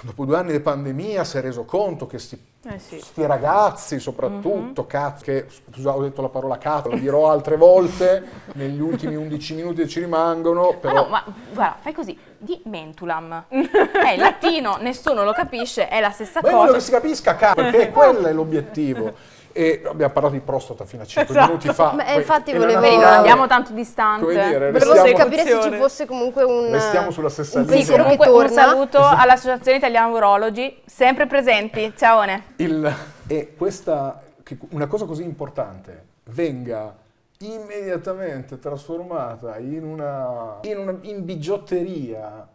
dopo 0.02 0.24
due 0.24 0.36
anni 0.36 0.52
di 0.52 0.60
pandemia 0.60 1.24
si 1.24 1.36
è 1.38 1.40
reso 1.40 1.64
conto 1.64 2.06
che 2.06 2.18
sti, 2.18 2.38
Eh 2.68 2.78
sì. 2.78 2.98
sti 3.00 3.26
ragazzi 3.26 3.98
soprattutto, 3.98 4.86
cazzo, 4.86 5.24
che, 5.24 5.46
scusa 5.70 5.94
ho 5.94 6.02
detto 6.02 6.22
la 6.22 6.28
parola 6.28 6.58
cazzo, 6.58 6.88
lo 6.90 6.96
dirò 6.98 7.30
altre 7.30 7.56
volte, 7.56 8.24
negli 8.54 8.80
ultimi 8.80 9.14
11 9.14 9.54
minuti 9.54 9.82
che 9.82 9.88
ci 9.88 10.00
rimangono, 10.00 10.68
Ah 10.70 10.74
però... 10.74 10.94
no, 10.94 11.06
ma 11.08 11.24
guarda, 11.52 11.76
fai 11.80 11.92
così, 11.92 12.18
di 12.38 12.60
mentulam. 12.64 13.44
È 13.48 14.16
latino, 14.16 14.76
nessuno 14.80 15.24
lo 15.24 15.32
capisce, 15.32 15.88
è 15.88 16.00
la 16.00 16.10
stessa 16.10 16.40
Ma 16.42 16.48
io 16.50 16.56
voglio 16.56 16.66
cosa. 16.72 16.78
che 16.78 16.84
si 16.84 16.90
capisca 16.90 17.36
cazzo, 17.36 17.54
perché 17.54 17.90
quello 17.92 18.26
è 18.26 18.32
l'obiettivo. 18.32 19.14
E 19.56 19.82
abbiamo 19.86 20.12
parlato 20.12 20.34
di 20.34 20.40
prostata 20.40 20.84
fino 20.84 21.02
a 21.02 21.06
5 21.06 21.32
Esatto. 21.32 21.46
minuti 21.46 21.68
fa. 21.72 21.92
Ma, 21.92 22.02
eh, 22.02 22.06
poi- 22.06 22.16
infatti 22.16 22.52
volevo- 22.52 22.80
no, 22.80 22.90
non 22.96 23.04
andiamo 23.04 23.46
tanto 23.46 23.72
distante. 23.72 24.26
Dire, 24.26 24.72
Volevo 24.72 24.92
restiamo- 24.94 25.16
capire 25.16 25.44
se 25.44 25.60
ci 25.62 25.70
fosse 25.76 26.06
comunque 26.06 26.42
un... 26.42 26.72
Restiamo 26.72 27.12
sulla 27.12 27.28
stessa 27.28 27.60
un 27.60 27.66
linea. 27.66 28.02
Comunque 28.02 28.28
un 28.28 28.48
saluto 28.48 28.98
all'Associazione 28.98 29.78
Italiana 29.78 30.08
Urologi, 30.12 30.76
sempre 30.84 31.28
presenti. 31.28 31.92
Ciaone. 31.96 32.42
il- 32.56 32.92
e 33.28 33.54
questa, 33.56 34.20
che 34.42 34.58
una 34.70 34.88
cosa 34.88 35.04
così 35.04 35.22
importante 35.22 36.04
venga 36.24 36.92
immediatamente 37.38 38.58
trasformata 38.58 39.58
in 39.58 39.84
una, 39.84 40.58
in 40.62 40.78
una 40.78 40.96
in 41.02 41.24
bigiotteria. 41.24 42.48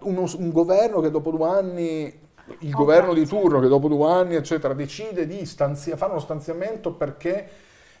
Uno- 0.00 0.24
un 0.38 0.50
governo 0.52 1.00
che 1.00 1.10
dopo 1.10 1.30
due 1.30 1.48
anni, 1.50 2.18
il 2.60 2.70
governo 2.70 3.12
di 3.12 3.26
turno 3.26 3.60
che 3.60 3.68
dopo 3.68 3.88
due 3.88 4.10
anni, 4.10 4.34
eccetera, 4.34 4.74
decide 4.74 5.26
di 5.26 5.44
stanzia- 5.46 5.96
fare 5.96 6.12
uno 6.12 6.20
stanziamento 6.20 6.92
perché 6.92 7.48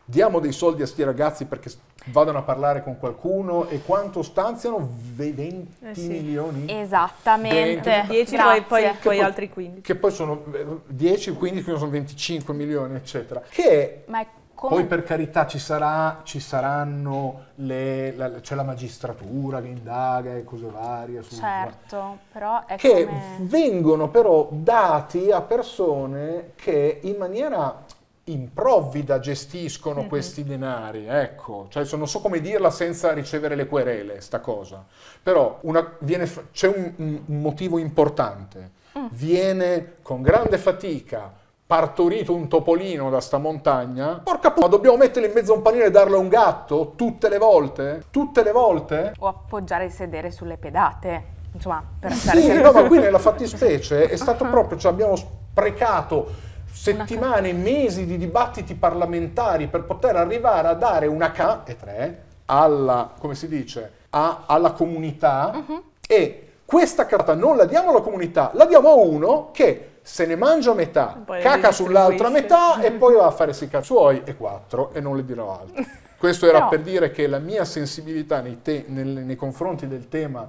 diamo 0.04 0.38
dei 0.38 0.52
soldi 0.52 0.82
a 0.82 0.86
sti 0.86 1.02
ragazzi 1.02 1.44
perché 1.46 1.68
vadano 2.06 2.38
a 2.38 2.42
parlare 2.42 2.82
con 2.84 2.96
qualcuno 2.98 3.66
e 3.68 3.82
quanto 3.84 4.22
stanziano? 4.22 4.88
Ve- 5.14 5.32
20 5.32 5.72
Eh 5.86 5.94
sì. 5.94 6.06
milioni? 6.08 6.64
Esattamente. 6.68 7.90
Dentro. 7.90 8.12
10 8.12 8.36
poi, 8.36 8.44
Grazie. 8.44 8.62
poi, 8.68 8.92
poi 9.02 9.20
altri 9.20 9.48
15. 9.50 9.80
che 9.80 9.94
poi 9.96 10.10
sono 10.12 10.44
eh, 10.52 10.66
10, 10.86 11.32
15, 11.32 11.62
quindi 11.64 11.78
sono 11.80 11.90
25 11.90 12.54
milioni, 12.54 12.94
eccetera. 12.94 13.42
Che 13.48 14.04
Ma 14.06 14.20
è 14.20 14.26
come... 14.68 14.80
poi 14.80 14.84
per 14.86 15.02
carità 15.04 15.46
ci, 15.46 15.58
sarà, 15.58 16.20
ci 16.24 16.40
saranno 16.40 17.44
le, 17.56 18.14
la- 18.16 18.30
c'è 18.40 18.54
la 18.54 18.62
magistratura 18.62 19.60
che 19.60 19.68
indaga 19.68 20.34
e 20.34 20.44
cose 20.44 20.66
varie. 20.70 21.22
su- 21.22 21.36
Certo, 21.36 22.18
però 22.32 22.64
è 22.66 22.76
Che 22.76 23.04
come... 23.06 23.36
vengono 23.40 24.08
però 24.08 24.48
dati 24.50 25.30
a 25.30 25.40
persone 25.40 26.52
che 26.56 27.00
in 27.02 27.16
maniera 27.16 27.84
improvvida 28.28 29.20
gestiscono 29.20 30.02
Mhm. 30.02 30.08
questi 30.08 30.42
denari, 30.44 31.06
ecco, 31.06 31.66
cioè 31.70 31.86
non 31.96 32.08
so 32.08 32.20
come 32.20 32.40
dirla 32.40 32.70
senza 32.70 33.12
ricevere 33.12 33.54
le 33.54 33.66
querele, 33.68 34.20
sta 34.20 34.40
cosa, 34.40 34.84
però 35.22 35.58
una- 35.62 35.92
viene 36.00 36.28
c'è 36.52 36.66
un, 36.66 36.92
un- 36.96 37.22
un 37.26 37.40
motivo 37.40 37.78
importante, 37.78 38.72
Mm. 38.98 39.06
viene 39.10 39.96
con 40.02 40.22
grande 40.22 40.56
fatica 40.58 41.30
partorito 41.66 42.32
un 42.32 42.46
topolino 42.46 43.10
da 43.10 43.20
sta 43.20 43.38
montagna, 43.38 44.20
porca 44.22 44.50
puttana, 44.52 44.70
dobbiamo 44.70 44.96
metterlo 44.96 45.26
in 45.26 45.34
mezzo 45.34 45.52
a 45.52 45.56
un 45.56 45.62
panino 45.62 45.84
e 45.84 45.90
darlo 45.90 46.16
a 46.16 46.20
un 46.20 46.28
gatto 46.28 46.92
tutte 46.94 47.28
le 47.28 47.38
volte? 47.38 48.04
Tutte 48.10 48.44
le 48.44 48.52
volte? 48.52 49.14
O 49.18 49.26
appoggiare 49.26 49.86
il 49.86 49.90
sedere 49.90 50.30
sulle 50.30 50.58
pedate, 50.58 51.24
insomma, 51.52 51.82
per 51.98 52.12
stare 52.12 52.40
Sì, 52.40 52.60
no, 52.60 52.70
ma 52.70 52.84
qui 52.84 53.00
nella 53.00 53.18
fattispecie 53.18 54.08
è 54.08 54.16
stato 54.16 54.44
proprio, 54.44 54.78
cioè 54.78 54.92
abbiamo 54.92 55.16
sprecato 55.16 56.44
settimane, 56.70 57.52
mesi 57.52 58.06
di 58.06 58.16
dibattiti 58.16 58.74
parlamentari 58.76 59.66
per 59.66 59.82
poter 59.84 60.14
arrivare 60.14 60.68
a 60.68 60.74
dare 60.74 61.08
una 61.08 61.32
K 61.32 61.62
e 61.64 61.76
tre 61.76 62.22
alla, 62.44 63.10
come 63.18 63.34
si 63.34 63.48
dice, 63.48 63.90
a- 64.10 64.44
alla 64.46 64.70
comunità 64.70 65.64
e 66.06 66.42
questa 66.64 67.06
carta 67.06 67.34
non 67.34 67.56
la 67.56 67.64
diamo 67.64 67.90
alla 67.90 68.02
comunità, 68.02 68.50
la 68.54 68.66
diamo 68.66 68.90
a 68.90 68.94
uno 68.94 69.48
che 69.52 69.94
se 70.06 70.24
ne 70.24 70.36
mangia 70.36 70.72
metà, 70.72 71.24
caca 71.42 71.72
sull'altra 71.72 72.28
metà 72.28 72.80
e 72.80 72.92
poi 72.92 73.14
va 73.14 73.26
a 73.26 73.32
fare 73.32 73.50
i 73.60 73.68
cazzi 73.68 73.86
suoi 73.86 74.22
e 74.24 74.36
quattro 74.36 74.92
e 74.92 75.00
non 75.00 75.16
le 75.16 75.24
dirò 75.24 75.58
altro. 75.58 75.82
Questo 76.16 76.46
era 76.46 76.58
Però- 76.58 76.68
per 76.70 76.80
dire 76.82 77.10
che 77.10 77.26
la 77.26 77.40
mia 77.40 77.64
sensibilità 77.64 78.40
nei, 78.40 78.62
te- 78.62 78.84
nel- 78.86 79.08
nei 79.24 79.34
confronti 79.34 79.88
del 79.88 80.08
tema 80.08 80.48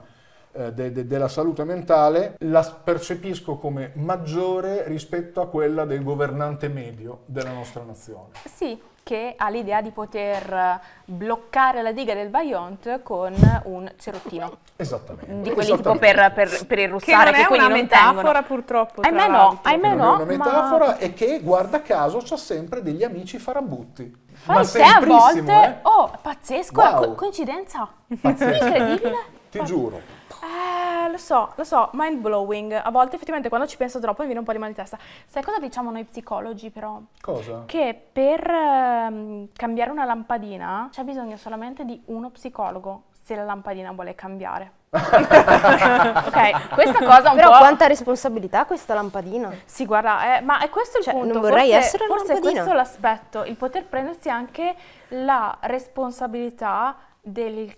eh, 0.58 0.74
de- 0.74 0.92
de- 0.92 1.06
della 1.08 1.28
salute 1.28 1.64
mentale 1.64 2.36
la 2.40 2.62
percepisco 2.84 3.58
come 3.58 3.92
maggiore 3.96 4.84
rispetto 4.88 5.42
a 5.42 5.48
quella 5.48 5.86
del 5.86 6.04
governante 6.04 6.68
medio 6.68 7.20
della 7.26 7.52
nostra 7.52 7.84
nazione. 7.84 8.30
Sì, 8.46 8.80
che 9.04 9.36
ha 9.38 9.50
l'idea 9.50 9.82
di 9.82 9.92
poter 9.92 10.52
eh, 10.52 10.80
bloccare 11.06 11.82
la 11.82 11.92
diga 11.94 12.14
del 12.14 12.30
Vajont 12.30 13.02
con 13.04 13.34
un 13.66 13.90
cerottino. 13.98 14.58
Esattamente. 14.76 15.42
Di 15.42 15.52
quelli 15.52 15.72
tipo 15.76 15.94
Esattamente. 15.94 16.34
per, 16.34 16.34
per, 16.34 16.66
per 16.66 16.78
Che 16.78 16.84
irrussare, 16.84 17.24
non 17.32 17.34
che, 17.34 17.42
è 17.42 17.48
quelli 17.48 17.64
una 17.64 17.70
non 17.74 17.82
metafora 17.82 18.14
tengono. 18.16 18.42
purtroppo. 18.44 19.02
Ahimè 19.02 19.28
no, 19.30 19.60
ahimè 19.64 19.96
no, 19.96 20.12
è 20.12 20.16
una 20.16 20.26
metafora 20.26 20.98
e 20.98 21.14
che 21.14 21.40
guarda 21.42 21.82
caso 21.82 22.20
c'ha 22.24 22.36
sempre 22.38 22.82
degli 22.84 23.04
amici 23.04 23.38
farabutti. 23.40 24.26
Fai 24.34 24.66
te 24.68 24.82
a 24.84 25.00
volte, 25.04 25.52
eh? 25.52 25.76
oh, 25.84 26.12
pazzesco, 26.22 26.80
Wow. 26.82 27.00
co- 27.02 27.14
coincidenza, 27.16 27.88
Pazzesco. 28.22 28.66
incredibile. 28.66 29.16
Ti 29.50 29.64
giuro. 29.64 30.02
Eh, 30.42 31.10
lo 31.10 31.18
so, 31.18 31.52
lo 31.56 31.64
so, 31.64 31.90
mind 31.94 32.20
blowing. 32.20 32.72
A 32.74 32.90
volte 32.92 33.16
effettivamente 33.16 33.50
quando 33.50 33.68
ci 33.68 33.78
penso 33.78 34.00
troppo 34.00 34.22
mi 34.22 34.26
viene 34.28 34.40
un 34.40 34.46
po' 34.46 34.52
di 34.54 34.58
mal 34.58 34.70
di 34.70 34.76
testa. 34.76 34.98
Sai 35.26 35.44
cosa 35.44 35.60
diciamo 35.60 35.92
noi 35.92 36.04
psicologi 36.04 36.70
però? 36.70 37.00
Cosa? 37.22 37.64
Che 37.66 38.00
per 38.12 38.50
ehm, 38.50 39.48
cambiare 39.54 39.92
una 39.92 40.06
lampadina 40.06 40.90
c'è 40.92 41.04
bisogno 41.04 41.38
solamente 41.38 41.86
di 41.86 42.02
uno 42.06 42.30
psicologo 42.30 43.04
se 43.24 43.36
la 43.36 43.44
lampadina 43.44 43.92
vuole 43.92 44.16
cambiare. 44.16 44.72
ok, 44.90 46.70
questa 46.74 47.00
cosa 47.04 47.32
un 47.32 47.36
Però 47.36 47.52
po'... 47.52 47.58
quanta 47.58 47.88
responsabilità 47.88 48.62
ha 48.62 48.66
questa 48.66 48.94
lampadina? 48.94 49.54
Sì, 49.66 49.86
guarda, 49.86 50.38
eh, 50.38 50.42
ma 50.42 50.60
è 50.60 50.70
questo 50.70 51.00
il 51.00 51.04
Cioè, 51.04 51.14
punto. 51.14 51.34
non 51.34 51.42
vorrei 51.42 51.72
forse, 51.72 51.78
essere 51.78 52.06
una 52.06 52.16
Forse 52.16 52.32
è 52.32 52.36
lampadina. 52.36 52.62
questo 52.64 52.78
l'aspetto, 52.78 53.44
il 53.44 53.56
poter 53.58 53.86
prendersi 53.86 54.30
anche 54.30 54.76
la 55.10 55.58
responsabilità 55.62 56.96
del 57.20 57.76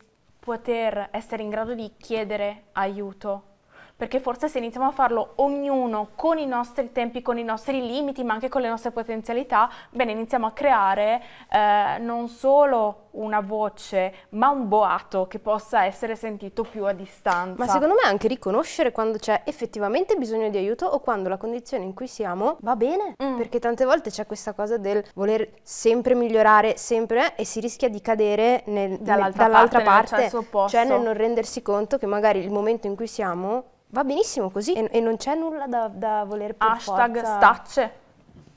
poter 0.49 1.09
essere 1.11 1.43
in 1.43 1.49
grado 1.49 1.75
di 1.75 1.91
chiedere 1.95 2.69
aiuto. 2.71 3.58
Perché 3.99 4.21
forse 4.21 4.47
se 4.47 4.59
iniziamo 4.59 4.87
a 4.87 4.91
farlo 4.91 5.33
ognuno 5.35 6.11
con 6.15 6.37
i 6.37 6.45
nostri 6.45 6.93
tempi, 6.93 7.21
con 7.21 7.37
i 7.37 7.43
nostri 7.43 7.85
limiti, 7.85 8.23
ma 8.23 8.31
anche 8.31 8.47
con 8.47 8.61
le 8.61 8.69
nostre 8.69 8.91
potenzialità, 8.91 9.69
bene, 9.89 10.13
iniziamo 10.13 10.45
a 10.45 10.51
creare 10.51 11.21
eh, 11.51 11.97
non 11.99 12.29
solo 12.29 13.07
una 13.11 13.41
voce, 13.41 14.13
ma 14.29 14.47
un 14.51 14.69
boato 14.69 15.27
che 15.27 15.39
possa 15.39 15.83
essere 15.83 16.15
sentito 16.15 16.63
più 16.63 16.85
a 16.85 16.93
distanza. 16.93 17.61
Ma 17.61 17.69
secondo 17.69 17.95
me 17.95 18.07
anche 18.07 18.29
riconoscere 18.29 18.93
quando 18.93 19.17
c'è 19.17 19.41
effettivamente 19.43 20.15
bisogno 20.15 20.47
di 20.47 20.55
aiuto 20.55 20.85
o 20.85 21.01
quando 21.01 21.27
la 21.27 21.35
condizione 21.35 21.83
in 21.83 21.93
cui 21.93 22.07
siamo 22.07 22.55
va 22.61 22.77
bene. 22.77 23.15
Mm. 23.21 23.35
Perché 23.35 23.59
tante 23.59 23.83
volte 23.83 24.11
c'è 24.11 24.25
questa 24.25 24.53
cosa 24.53 24.77
del 24.77 25.03
voler 25.13 25.49
sempre 25.61 26.15
migliorare, 26.15 26.77
sempre, 26.77 27.35
e 27.35 27.43
si 27.43 27.59
rischia 27.59 27.89
di 27.89 27.99
cadere 27.99 28.63
nel- 28.67 28.91
nel- 28.91 28.99
Dall'altra 28.99 29.43
dall'altra 29.43 29.81
parte, 29.81 29.83
nel 29.83 29.85
parte, 29.85 30.21
senso 30.21 30.37
opposto. 30.37 30.77
cioè 30.77 30.85
nel 30.87 31.01
non 31.01 31.13
rendersi 31.15 31.61
conto 31.61 31.97
che 31.97 32.05
magari 32.05 32.39
il 32.39 32.49
momento 32.49 32.87
in 32.87 32.95
cui 32.95 33.07
siamo 33.07 33.63
va 33.91 34.03
benissimo 34.03 34.49
così 34.49 34.73
e, 34.73 34.87
e 34.91 34.99
non 34.99 35.17
c'è 35.17 35.35
nulla 35.35 35.65
da, 35.67 35.89
da 35.91 36.23
voler 36.25 36.53
per 36.55 36.67
Hashtag 36.69 37.15
forza- 37.15 37.35
stacce, 37.37 37.91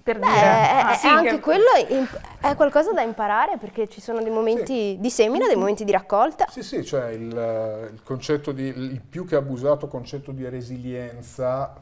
per 0.03 0.19
Beh, 0.19 0.27
dire. 0.27 0.41
è, 0.41 0.81
Ah, 0.85 0.91
è 0.93 0.97
sì, 0.97 1.07
anche 1.07 1.29
che- 1.31 1.41
quello 1.41 1.69
è 2.41 2.55
qualcosa 2.57 2.91
da 2.93 3.03
imparare 3.03 3.57
perché 3.57 3.89
ci 3.89 4.01
sono 4.01 4.21
dei 4.21 4.33
momenti 4.33 4.97
di 4.99 5.11
semina, 5.11 5.47
dei 5.47 5.55
momenti 5.55 5.85
di 5.85 5.93
raccolta. 5.93 6.47
Sì, 6.51 6.63
sì, 6.65 6.85
cioè 6.85 7.11
il, 7.11 7.23
il 7.93 8.01
concetto 8.03 8.51
di, 8.51 8.67
il 8.67 9.01
più 9.01 9.25
che 9.25 9.37
abusato 9.37 9.87
concetto 9.87 10.33
di 10.33 10.47
resilienza, 10.49 11.73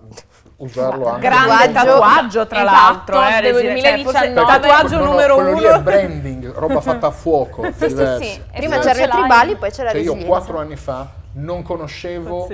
usarlo 0.57 1.07
anche 1.09 1.27
Grande 1.29 1.73
Tatuaggio. 1.73 1.91
tatuaggio, 1.99 2.47
tra 2.47 2.61
Esatto, 2.63 3.13
l'altro. 3.13 3.23
Eh, 3.39 3.41
del 3.41 3.55
resili- 3.55 3.81
cioè, 3.81 4.03
forse 4.03 4.33
2019. 4.33 4.61
tatuaggio 4.61 4.97
No, 4.99 5.05
no, 5.05 5.11
numero 5.11 5.35
quello 5.37 5.53
lì 5.59 5.65
uno. 5.65 5.75
è 5.75 5.81
branding, 5.83 6.53
roba 6.53 6.81
fatta 6.83 7.07
a 7.07 7.11
fuoco, 7.11 7.65
Sì, 7.73 7.89
sì, 7.89 8.07
sì. 8.21 8.43
Prima 8.53 8.79
c'erano 8.81 8.83
ce 8.83 9.03
i 9.03 9.09
tribali, 9.09 9.57
poi 9.57 9.71
c'è 9.71 9.83
la 9.83 9.91
Cioè 9.93 10.01
io 10.01 10.13
resilienza. 10.13 10.27
quattro 10.27 10.59
anni 10.59 10.77
fa 10.77 11.07
non 11.33 11.63
conoscevo, 11.63 12.49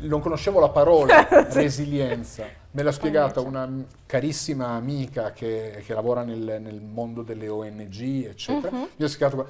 non 0.00 0.20
conoscevo 0.20 0.60
la 0.60 0.68
parola 0.68 1.26
resilienza. 1.52 2.46
Me 2.70 2.82
l'ha 2.82 2.92
spiegata 2.92 3.40
una 3.40 3.70
carissima 4.06 4.68
amica 4.70 5.32
che, 5.32 5.82
che 5.84 5.94
lavora 5.94 6.22
nel, 6.22 6.58
nel 6.60 6.80
mondo 6.80 7.22
delle 7.22 7.48
ONG, 7.48 8.26
eccetera. 8.26 8.76
Mhm. 8.76 8.88
Mi 8.96 9.04
ha 9.04 9.08
spiegato 9.08 9.48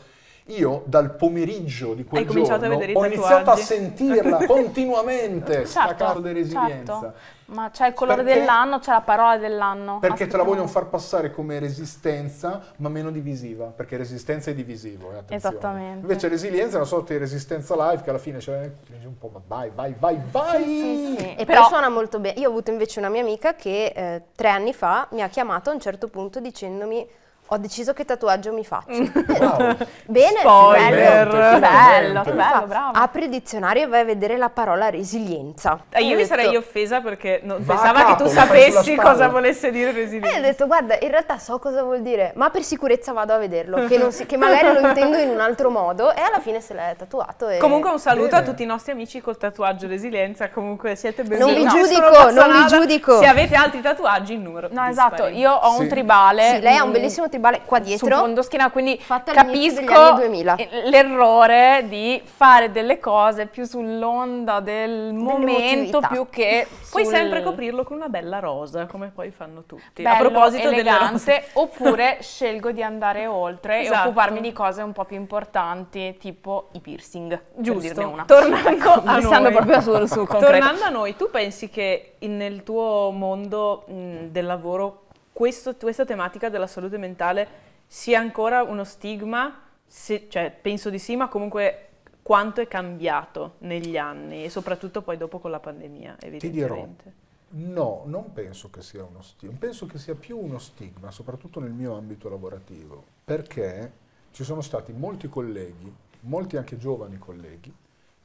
io 0.49 0.83
dal 0.85 1.15
pomeriggio 1.15 1.95
di 1.95 2.05
quel 2.05 2.21
Hai 2.23 2.27
cominciato 2.29 2.65
a 2.67 2.69
giorno 2.69 2.99
ho 2.99 3.05
iniziato 3.07 3.51
a 3.51 3.57
sentirla 3.57 4.45
continuamente, 4.47 5.65
sta 5.65 5.87
Certo, 5.87 6.05
cazzo 6.05 6.21
di 6.21 6.33
resilienza. 6.33 7.01
certo. 7.01 7.15
Ma 7.47 7.71
c'è 7.71 7.89
il 7.89 7.95
colore 7.95 8.23
Perché- 8.23 8.41
dell'anno, 8.41 8.79
c'è 8.79 8.91
la 8.93 9.01
parola 9.03 9.37
dell'anno. 9.39 9.99
Perché 10.01 10.27
te 10.27 10.37
la 10.37 10.43
vogliono 10.43 10.67
far 10.67 10.87
passare 10.87 11.31
come 11.31 11.59
resistenza, 11.59 12.61
ma 12.79 12.89
meno 12.91 13.11
divisiva, 13.11 13.67
perché 13.67 13.97
resistenza 13.97 14.51
è 14.51 14.55
divisivo, 14.55 15.13
eh. 15.13 15.35
Esattamente. 15.35 16.01
Invece 16.01 16.29
resilienza 16.29 16.75
è 16.75 16.77
una 16.77 16.87
sorta 16.87 17.13
di 17.15 17.19
resistenza 17.19 17.75
live 17.91 18.03
che 18.03 18.11
alla 18.11 18.19
fine 18.19 18.39
c'è 18.39 18.71
un 19.05 19.19
po', 19.19 19.31
ma 19.33 19.41
vai, 19.47 19.71
vai, 19.75 19.95
vai, 19.99 20.19
vai! 20.31 20.63
Sì, 20.65 21.17
sì. 21.19 21.35
E 21.37 21.45
Però- 21.45 21.61
poi 21.61 21.69
suona 21.69 21.89
molto 21.89 22.19
bene. 22.19 22.39
Io 22.41 22.49
ho 22.49 22.51
avuto 22.51 22.71
invece 22.71 22.99
una 22.99 23.09
mia 23.11 23.21
amica 23.23 23.55
che 23.55 23.93
eh, 23.95 24.23
tre 24.35 24.49
anni 24.49 24.73
fa 24.75 25.09
mi 25.13 25.23
ha 25.23 25.29
chiamato 25.29 25.71
a 25.71 25.73
un 25.75 25.81
certo 25.81 26.09
punto 26.09 26.41
dicendomi 26.41 27.07
ho 27.49 27.59
deciso 27.59 27.93
che 27.93 28.05
tatuaggio 28.05 28.53
mi 28.53 28.65
faccio. 28.65 28.91
Wow. 28.91 29.77
Bene, 30.07 30.39
Spoiler. 30.41 31.29
bello, 31.29 31.59
bello, 31.59 32.23
bello, 32.23 32.35
Fa, 32.43 32.61
bravo. 32.67 32.91
Apri 32.99 33.25
il 33.25 33.29
dizionario 33.31 33.83
e 33.83 33.87
vai 33.87 34.01
a 34.01 34.05
vedere 34.05 34.37
la 34.37 34.49
parola 34.49 34.89
resilienza. 34.91 35.79
Eh, 35.91 36.03
io 36.05 36.15
Ho 36.15 36.19
mi 36.19 36.25
sarei 36.25 36.57
offesa 36.57 37.01
perché 37.01 37.41
non- 37.43 37.63
pensava 37.65 38.01
capo, 38.05 38.17
che 38.17 38.23
tu 38.25 38.29
sapessi 38.31 38.95
cosa 38.97 39.29
volesse 39.29 39.71
dire 39.71 39.91
E 39.91 39.93
ho 39.93 39.95
resilienza. 39.95 40.41
detto, 40.41 40.67
guarda, 40.67 40.97
in 41.01 41.11
realtà 41.11 41.39
so 41.39 41.59
cosa 41.59 41.83
vuol 41.83 42.01
dire, 42.03 42.33
ma 42.37 42.51
per 42.51 42.63
sicurezza 42.63 43.13
vado 43.13 43.33
a 43.35 43.39
vederlo, 43.39 43.87
che, 43.87 43.99
non 43.99 44.11
si- 44.11 44.25
che 44.27 44.37
magari 44.37 44.73
lo 44.81 44.87
intendo 44.89 45.19
in 45.19 45.29
un 45.29 45.41
altro 45.41 45.71
modo, 45.71 46.13
e 46.15 46.21
alla 46.21 46.41
fine 46.41 46.61
se 46.61 46.75
l'è 46.75 46.95
tatuato. 46.97 47.49
E... 47.49 47.59
Comunque 47.59 47.91
un 47.91 47.99
saluto 47.99 48.31
Bene. 48.31 48.43
a 48.43 48.45
tutti 48.49 48.63
i 48.63 48.67
nostri 48.67 48.93
amici 48.93 49.21
col 49.21 49.37
tatuaggio 49.37 49.87
resilienza, 49.87 50.49
comunque 50.51 50.97
siete 50.97 51.23
Non 51.23 51.31
benvenuti. 51.39 51.63
vi 51.63 51.69
Sono 51.69 51.83
giudico, 51.83 52.31
non 52.31 52.53
vi 52.63 52.67
giudico. 52.69 53.19
Se 53.19 53.27
avete 53.27 53.55
altri 53.55 53.81
tatuaggi, 53.83 54.33
il 54.33 54.41
numero. 54.41 54.69
No, 54.71 54.87
esatto, 54.87 55.27
io 55.27 55.53
ho 55.53 55.73
un 55.77 55.83
Sì. 55.83 55.89
tribale. 55.89 56.43
Sì, 56.55 56.61
lei 56.61 56.77
ha 56.77 56.83
un 56.83 56.89
mm, 56.91 56.93
bellissimo 56.93 57.29
tribale 57.35 57.63
qua 57.65 57.79
sul 57.79 57.87
dietro. 57.87 58.17
fondo 58.17 58.43
schiena, 58.43 58.71
quindi 58.71 58.97
capisco 59.25 59.81
degli 59.81 59.93
anni 59.93 60.17
2000. 60.19 60.57
l'errore 60.85 61.85
di 61.89 62.23
fare 62.25 62.71
delle 62.71 63.01
cose 63.01 63.47
più 63.47 63.65
sull'onda 63.65 64.61
del 64.61 65.13
momento 65.13 66.01
più 66.09 66.29
che 66.31 66.67
Puoi 66.91 67.05
sul- 67.05 67.13
sempre 67.15 67.43
coprirlo 67.43 67.83
con 67.85 67.97
una 67.97 68.09
bella 68.09 68.39
rosa, 68.39 68.87
come 68.87 69.11
poi 69.15 69.31
fanno 69.31 69.65
tutti. 69.67 70.03
bello, 70.03 70.15
a 70.15 70.19
proposito 70.19 70.69
delle 70.71 70.83
rose. 70.83 70.91
elegante, 71.33 71.45
oppure 71.55 72.19
scelgo 72.21 72.71
di 72.71 72.83
andare 72.83 73.27
oltre 73.27 73.79
e 73.79 73.85
Esatto. 73.85 74.09
occuparmi 74.09 74.41
di 74.41 74.53
cose 74.53 74.83
un 74.83 74.93
po' 74.93 75.05
più 75.05 75.17
importanti, 75.17 76.17
tipo 76.19 76.69
i 76.73 76.81
piercing. 76.81 77.29
per 77.31 77.41
dirne 77.63 77.81
Giusto. 77.81 78.09
una. 78.09 78.25
Tornando 78.27 78.91
a 79.01 79.39
noi. 79.39 79.53
proprio 79.53 79.81
sul, 79.81 80.09
sul. 80.09 80.27
Tornando 80.29 80.85
a 80.85 80.89
noi, 80.89 81.17
tu 81.17 81.31
pensi 81.31 81.69
che 81.69 82.15
in- 82.21 82.37
nel 82.37 82.63
tuo 82.63 83.11
mondo 83.11 83.85
mh, 83.89 84.27
del 84.31 84.47
lavoro 84.47 85.04
questo- 85.35 85.75
questa 85.75 86.05
tematica 86.07 86.49
della 86.49 86.69
salute 86.69 86.97
mentale 86.97 87.49
sia 87.87 88.21
ancora 88.21 88.63
uno 88.63 88.85
stigma? 88.85 89.61
Se- 89.87 90.29
cioè, 90.31 90.51
penso 90.51 90.89
di 90.89 90.99
sì, 90.99 91.17
ma 91.17 91.29
comunque 91.29 91.89
quanto 92.23 92.61
è 92.63 92.69
cambiato 92.69 93.57
negli 93.59 93.99
anni 93.99 94.45
e 94.45 94.49
soprattutto 94.49 95.03
poi 95.03 95.17
dopo 95.19 95.41
con 95.41 95.51
la 95.51 95.59
pandemia, 95.61 96.17
Ti 96.19 96.31
dirò, 96.51 96.75
evidentemente. 96.77 97.13
no, 97.57 98.03
non 98.07 98.33
penso 98.33 98.71
che 98.71 98.81
sia 98.81 99.05
uno 99.05 99.21
stigma, 99.23 99.57
penso 99.59 99.87
che 99.87 99.99
sia 99.99 100.15
più 100.15 100.39
uno 100.39 100.59
stigma, 100.59 101.11
soprattutto 101.11 101.61
nel 101.61 101.73
mio 101.73 101.95
ambito 101.97 102.29
lavorativo, 102.31 103.05
perché 103.25 103.93
ci 104.31 104.45
sono 104.45 104.63
stati 104.63 104.93
molti 104.93 105.29
colleghi, 105.29 105.93
molti 106.21 106.57
anche 106.57 106.79
giovani 106.79 107.19
colleghi, 107.19 107.73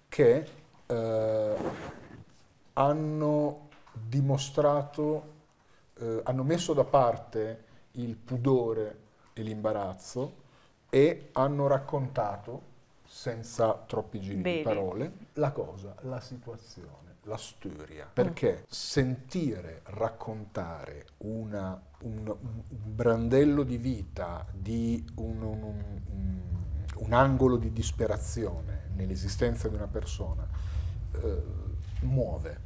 che 0.07 0.45
eh, 0.87 1.55
hanno 2.73 3.67
dimostrato, 3.91 5.37
eh, 5.99 6.21
hanno 6.23 6.43
messo 6.43 6.73
da 6.73 6.83
parte 6.83 7.63
il 7.93 8.15
pudore 8.15 8.97
e 9.33 9.41
l'imbarazzo 9.41 10.35
e 10.89 11.29
hanno 11.33 11.67
raccontato, 11.67 12.61
senza 13.05 13.73
troppi 13.87 14.19
giri 14.19 14.41
Bene. 14.41 14.57
di 14.57 14.63
parole, 14.63 15.11
la 15.33 15.51
cosa, 15.51 15.95
la 16.01 16.19
situazione, 16.19 17.17
la 17.23 17.37
storia. 17.37 18.09
Perché 18.11 18.65
sentire 18.67 19.81
raccontare 19.85 21.05
una- 21.19 21.79
un, 22.01 22.27
un 22.27 22.63
brandello 22.69 23.63
di 23.63 23.77
vita, 23.77 24.45
di 24.53 25.03
un, 25.15 25.41
un- 25.41 25.63
un- 25.63 26.41
un 26.97 27.13
angolo 27.13 27.55
di 27.57 27.71
disperazione 27.71 28.89
nell'esistenza 28.95 29.67
di 29.69 29.75
una 29.75 29.87
persona, 29.87 30.47
eh, 31.13 31.43
muove, 32.01 32.59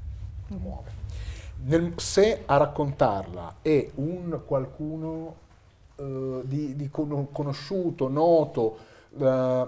muove. 0.47 0.91
Nel- 1.65 1.93
se 1.97 2.43
a 2.45 2.57
raccontarla 2.57 3.55
è 3.61 3.89
un 3.95 4.41
qualcuno 4.45 5.35
eh, 5.95 6.41
di, 6.43 6.75
di 6.75 6.89
cono- 6.89 7.27
conosciuto, 7.31 8.09
noto, 8.09 8.77
eh, 9.17 9.67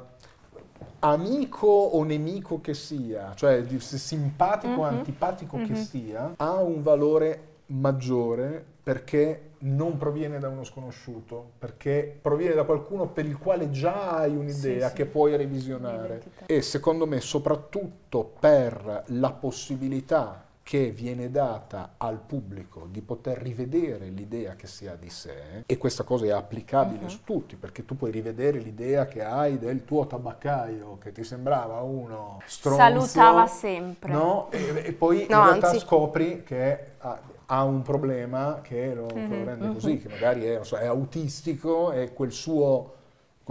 amico 1.00 1.68
o 1.68 2.04
nemico 2.04 2.60
che 2.62 2.74
sia, 2.74 3.34
cioè 3.36 3.64
di- 3.64 3.80
simpatico 3.80 4.82
o 4.82 4.84
antipatico 4.84 5.58
che 5.66 5.76
sia, 5.76 6.34
ha 6.38 6.56
un 6.62 6.82
valore 6.82 7.54
maggiore 7.68 8.64
perché 8.84 9.52
non 9.60 9.98
proviene 9.98 10.38
da 10.38 10.48
uno 10.50 10.64
sconosciuto, 10.64 11.52
perché 11.58 12.18
proviene 12.22 12.54
da 12.54 12.64
qualcuno 12.66 13.08
per 13.08 13.26
il 13.26 13.38
quale 13.40 13.72
già 13.72 14.18
hai 14.18 14.36
un'idea 14.36 14.88
Sì, 14.88 14.90
sì. 14.90 14.94
che 14.96 15.06
puoi 15.06 15.36
revisionare. 15.36 16.02
L'identità. 16.02 16.46
E 16.46 16.62
secondo 16.62 17.08
me 17.08 17.20
soprattutto 17.20 18.34
per 18.40 19.04
la 19.08 19.32
possibilità 19.32 20.45
che 20.66 20.90
viene 20.90 21.30
data 21.30 21.94
al 21.98 22.18
pubblico 22.18 22.88
di 22.90 23.04
poter 23.04 23.38
rivedere 23.38 24.08
l'idea 24.08 24.56
che 24.56 24.66
si 24.66 24.88
ha 24.88 24.96
di 24.96 25.12
sé, 25.12 25.62
e 25.64 25.78
questa 25.78 26.02
cosa 26.02 26.26
è 26.26 26.32
applicabile 26.32 27.08
su 27.08 27.24
tutti, 27.24 27.56
perché 27.56 27.86
tu 27.86 27.96
puoi 27.96 28.10
rivedere 28.10 28.58
l'idea 28.58 29.06
che 29.06 29.24
hai 29.24 29.60
del 29.60 29.86
tuo 29.86 30.08
tabaccaio, 30.08 30.98
che 30.98 31.12
ti 31.12 31.24
sembrava 31.24 31.82
uno 31.82 32.42
stronzo, 32.48 32.80
Salutava 32.80 33.46
sempre. 33.46 34.12
No? 34.12 34.50
E, 34.50 34.86
e 34.88 34.94
poi 34.94 35.28
No, 35.30 35.38
in 35.38 35.44
realtà 35.44 35.68
anzi. 35.68 35.80
scopri 35.82 36.42
che 36.42 36.94
ha, 36.98 37.20
ha 37.46 37.64
un 37.64 37.84
problema 37.84 38.62
che 38.64 38.96
lo, 38.96 39.06
che 39.06 39.28
lo 39.28 39.44
rende 39.44 39.72
così, 39.72 40.00
che 40.00 40.10
magari 40.10 40.46
è, 40.46 40.64
so, 40.64 40.78
è 40.78 40.88
autistico 40.88 41.92
e 41.92 42.12
quel 42.12 42.32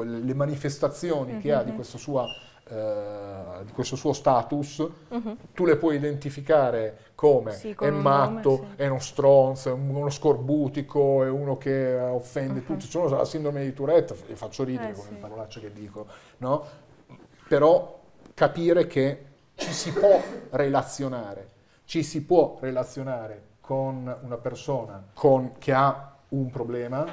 le 0.02 0.34
manifestazioni 0.34 1.38
che 1.38 1.52
ha 1.52 1.62
di, 1.62 1.72
questa 1.74 1.96
sua, 1.96 2.26
di 2.66 3.72
questo 3.72 3.94
suo 3.96 4.12
status, 4.12 4.86
tu 5.52 5.64
le 5.64 5.76
puoi 5.76 5.96
identificare 5.96 6.98
come 7.14 7.52
Sì, 7.52 7.74
è 7.78 7.90
matto, 7.90 8.50
nome, 8.50 8.68
sì. 8.76 8.82
è 8.82 8.86
uno 8.88 8.98
stronzo, 9.00 9.68
è 9.68 9.72
un- 9.72 9.94
uno 9.94 10.10
scorbutico, 10.10 11.22
è 11.24 11.28
uno 11.28 11.56
che 11.58 11.94
offende 11.98 12.64
tutti. 12.64 12.86
Sono 12.86 13.08
la 13.08 13.24
sindrome 13.24 13.62
di 13.64 13.72
Tourette, 13.72 14.14
e 14.28 14.34
faccio 14.34 14.64
ridere 14.64 14.90
Eh, 14.90 14.94
con 14.94 15.04
sì. 15.04 15.10
le 15.12 15.16
parolacce 15.18 15.60
che 15.60 15.72
dico, 15.72 16.06
no? 16.38 16.64
Però 17.48 18.00
capire 18.34 18.86
che 18.86 19.24
ci 19.54 19.72
si 19.72 19.92
può 19.92 20.20
relazionare, 20.50 21.48
ci 21.84 22.02
si 22.02 22.22
può 22.24 22.56
relazionare 22.60 23.42
con 23.60 24.14
una 24.22 24.36
persona 24.36 25.02
con- 25.14 25.52
che 25.58 25.72
ha 25.72 26.16
un 26.30 26.50
problema, 26.50 27.04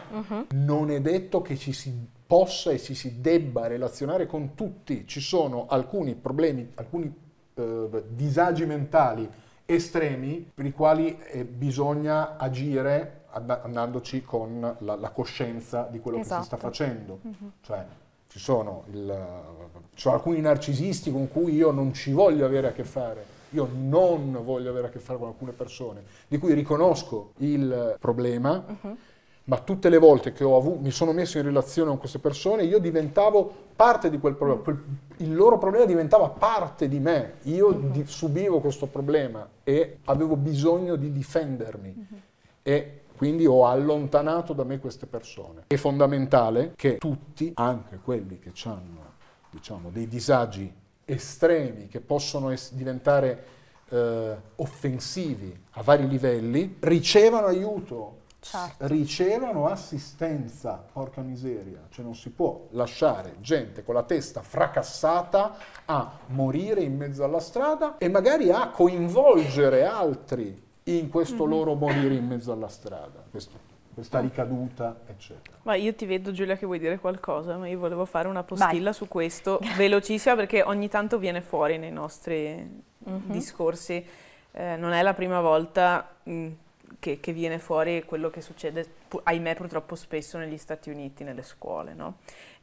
non 0.50 0.90
è 0.90 1.00
detto 1.02 1.42
che 1.42 1.56
ci 1.58 1.74
si 1.74 1.94
possa 2.32 2.72
e 2.72 2.80
ci 2.80 2.96
si 2.96 3.20
debba 3.20 3.67
relazionare 3.67 4.26
con 4.26 4.56
tutti. 4.56 5.06
Ci 5.06 5.20
sono 5.20 5.65
alcuni 5.67 6.15
problemi, 6.15 6.72
alcuni 6.76 7.13
eh, 7.56 8.04
disagi 8.08 8.65
mentali 8.65 9.30
estremi 9.65 10.50
per 10.54 10.65
i 10.65 10.72
quali 10.72 11.17
eh, 11.20 11.44
bisogna 11.44 12.38
agire 12.38 13.24
and- 13.32 13.60
andandoci 13.63 14.24
con 14.24 14.76
la, 14.80 14.96
la 14.96 15.10
coscienza 15.10 15.89
di 15.91 16.00
quello 16.00 16.20
che 16.20 16.24
si 16.24 16.30
sta 16.30 16.39
Esatto. 16.39 16.58
facendo. 16.58 17.20
Cioè, 17.60 17.86
ci 18.30 18.39
sono, 18.39 18.86
il- 18.94 19.28
ci 19.94 20.00
sono 20.00 20.15
alcuni 20.15 20.39
narcisisti 20.39 21.12
con 21.12 21.28
cui 21.28 21.54
io 21.54 21.72
non 21.72 21.94
ci 21.94 22.13
voglio 22.13 22.46
avere 22.46 22.67
a 22.67 22.72
che 22.72 22.86
fare. 22.86 23.26
Io 23.50 23.67
non 23.74 24.39
voglio 24.46 24.70
avere 24.70 24.88
a 24.88 24.89
che 24.89 25.00
fare 25.00 25.20
con 25.20 25.28
alcune 25.28 25.52
persone, 25.52 26.04
di 26.30 26.38
cui 26.38 26.54
riconosco 26.54 27.34
il 27.39 27.98
problema, 28.00 28.63
ma 29.46 29.58
tutte 29.58 29.90
le 29.90 29.98
volte 29.98 30.34
che 30.34 30.44
ho 30.44 30.56
avuto, 30.56 30.80
mi 30.82 30.92
sono 30.92 31.12
messo 31.14 31.38
in 31.38 31.44
relazione 31.44 31.90
con 31.90 31.98
queste 31.98 32.20
persone, 32.20 32.64
io 32.64 32.80
diventavo 32.80 33.52
parte 33.76 34.10
di 34.10 34.20
quel 34.20 34.36
problema, 34.36 34.62
Quel- 34.62 34.84
il 35.18 35.34
loro 35.34 35.58
problema 35.58 35.86
diventava 35.86 36.30
parte 36.30 36.88
di 36.88 37.00
me, 37.00 37.34
io 37.44 37.72
di- 37.72 38.06
subivo 38.06 38.60
questo 38.60 38.86
problema 38.88 39.48
e 39.64 40.00
avevo 40.06 40.36
bisogno 40.36 40.96
di 40.96 41.12
difendermi. 41.12 42.08
E 42.64 43.02
quindi 43.18 43.46
ho 43.46 43.66
allontanato 43.68 44.54
da 44.54 44.64
me 44.64 44.80
queste 44.80 45.06
persone. 45.06 45.64
È 45.68 45.76
fondamentale 45.76 46.74
che 46.76 46.98
tutti, 46.98 47.52
anche 47.56 48.00
quelli 48.04 48.40
che 48.40 48.52
hanno 48.66 49.10
diciamo, 49.50 49.90
dei 49.92 50.08
disagi 50.08 50.72
estremi 51.06 51.88
che 51.88 52.00
possono 52.00 52.52
es- 52.52 52.74
diventare 52.74 53.44
eh, 53.90 54.36
offensivi 54.56 55.54
a 55.72 55.82
vari 55.84 56.08
livelli, 56.08 56.78
ricevano 56.80 57.48
aiuto, 57.48 58.20
Certo. 58.44 58.88
ricevano 58.88 59.68
assistenza, 59.68 60.84
porca 60.92 61.22
miseria, 61.22 61.80
cioè 61.90 62.04
non 62.04 62.16
si 62.16 62.32
può 62.32 62.66
lasciare 62.72 63.36
gente 63.40 63.84
con 63.84 63.94
la 63.94 64.02
testa 64.02 64.42
fracassata 64.42 65.56
a 65.86 66.12
morire 66.28 66.82
in 66.82 66.98
mezzo 66.98 67.24
alla 67.24 67.40
strada 67.40 67.98
e 68.00 68.10
magari 68.10 68.50
a 68.50 68.70
coinvolgere 68.70 69.86
altri 69.86 70.60
in 70.86 71.10
questo 71.10 71.46
loro 71.46 71.76
morire 71.76 72.16
in 72.16 72.26
mezzo 72.26 72.52
alla 72.52 72.68
strada, 72.68 73.24
questo- 73.30 73.70
questa 73.94 74.20
ricaduta, 74.20 75.02
eccetera. 75.06 75.58
Ma 75.64 75.76
io 75.76 75.94
ti 75.94 76.06
vedo 76.08 76.32
Giulia 76.32 76.58
che 76.58 76.66
vuoi 76.66 76.80
dire 76.80 76.98
qualcosa, 76.98 77.58
ma 77.58 77.68
io 77.68 77.78
volevo 77.78 78.06
fare 78.06 78.28
una 78.28 78.42
postilla 78.44 78.92
su 78.94 79.08
questo, 79.08 79.60
velocissima 79.78 80.36
perché 80.36 80.64
ogni 80.64 80.88
tanto 80.90 81.20
viene 81.20 81.42
fuori 81.42 81.78
nei 81.78 81.92
nostri 81.92 82.84
discorsi. 82.98 84.04
Eh, 84.54 84.76
non 84.78 84.92
è 84.94 85.02
la 85.04 85.14
prima 85.14 85.42
volta 85.42 86.10
mh, 86.24 86.48
che, 87.00 87.20
che 87.20 87.34
viene 87.34 87.60
fuori 87.60 88.04
quello 88.06 88.30
che 88.30 88.42
succede, 88.42 88.86
ahimè 89.24 89.56
purtroppo 89.56 89.96
spesso 89.96 90.38
negli 90.38 90.58
Stati 90.58 90.90
Uniti, 90.90 91.24
nelle 91.24 91.44
scuole, 91.44 91.94
no? 91.94 92.18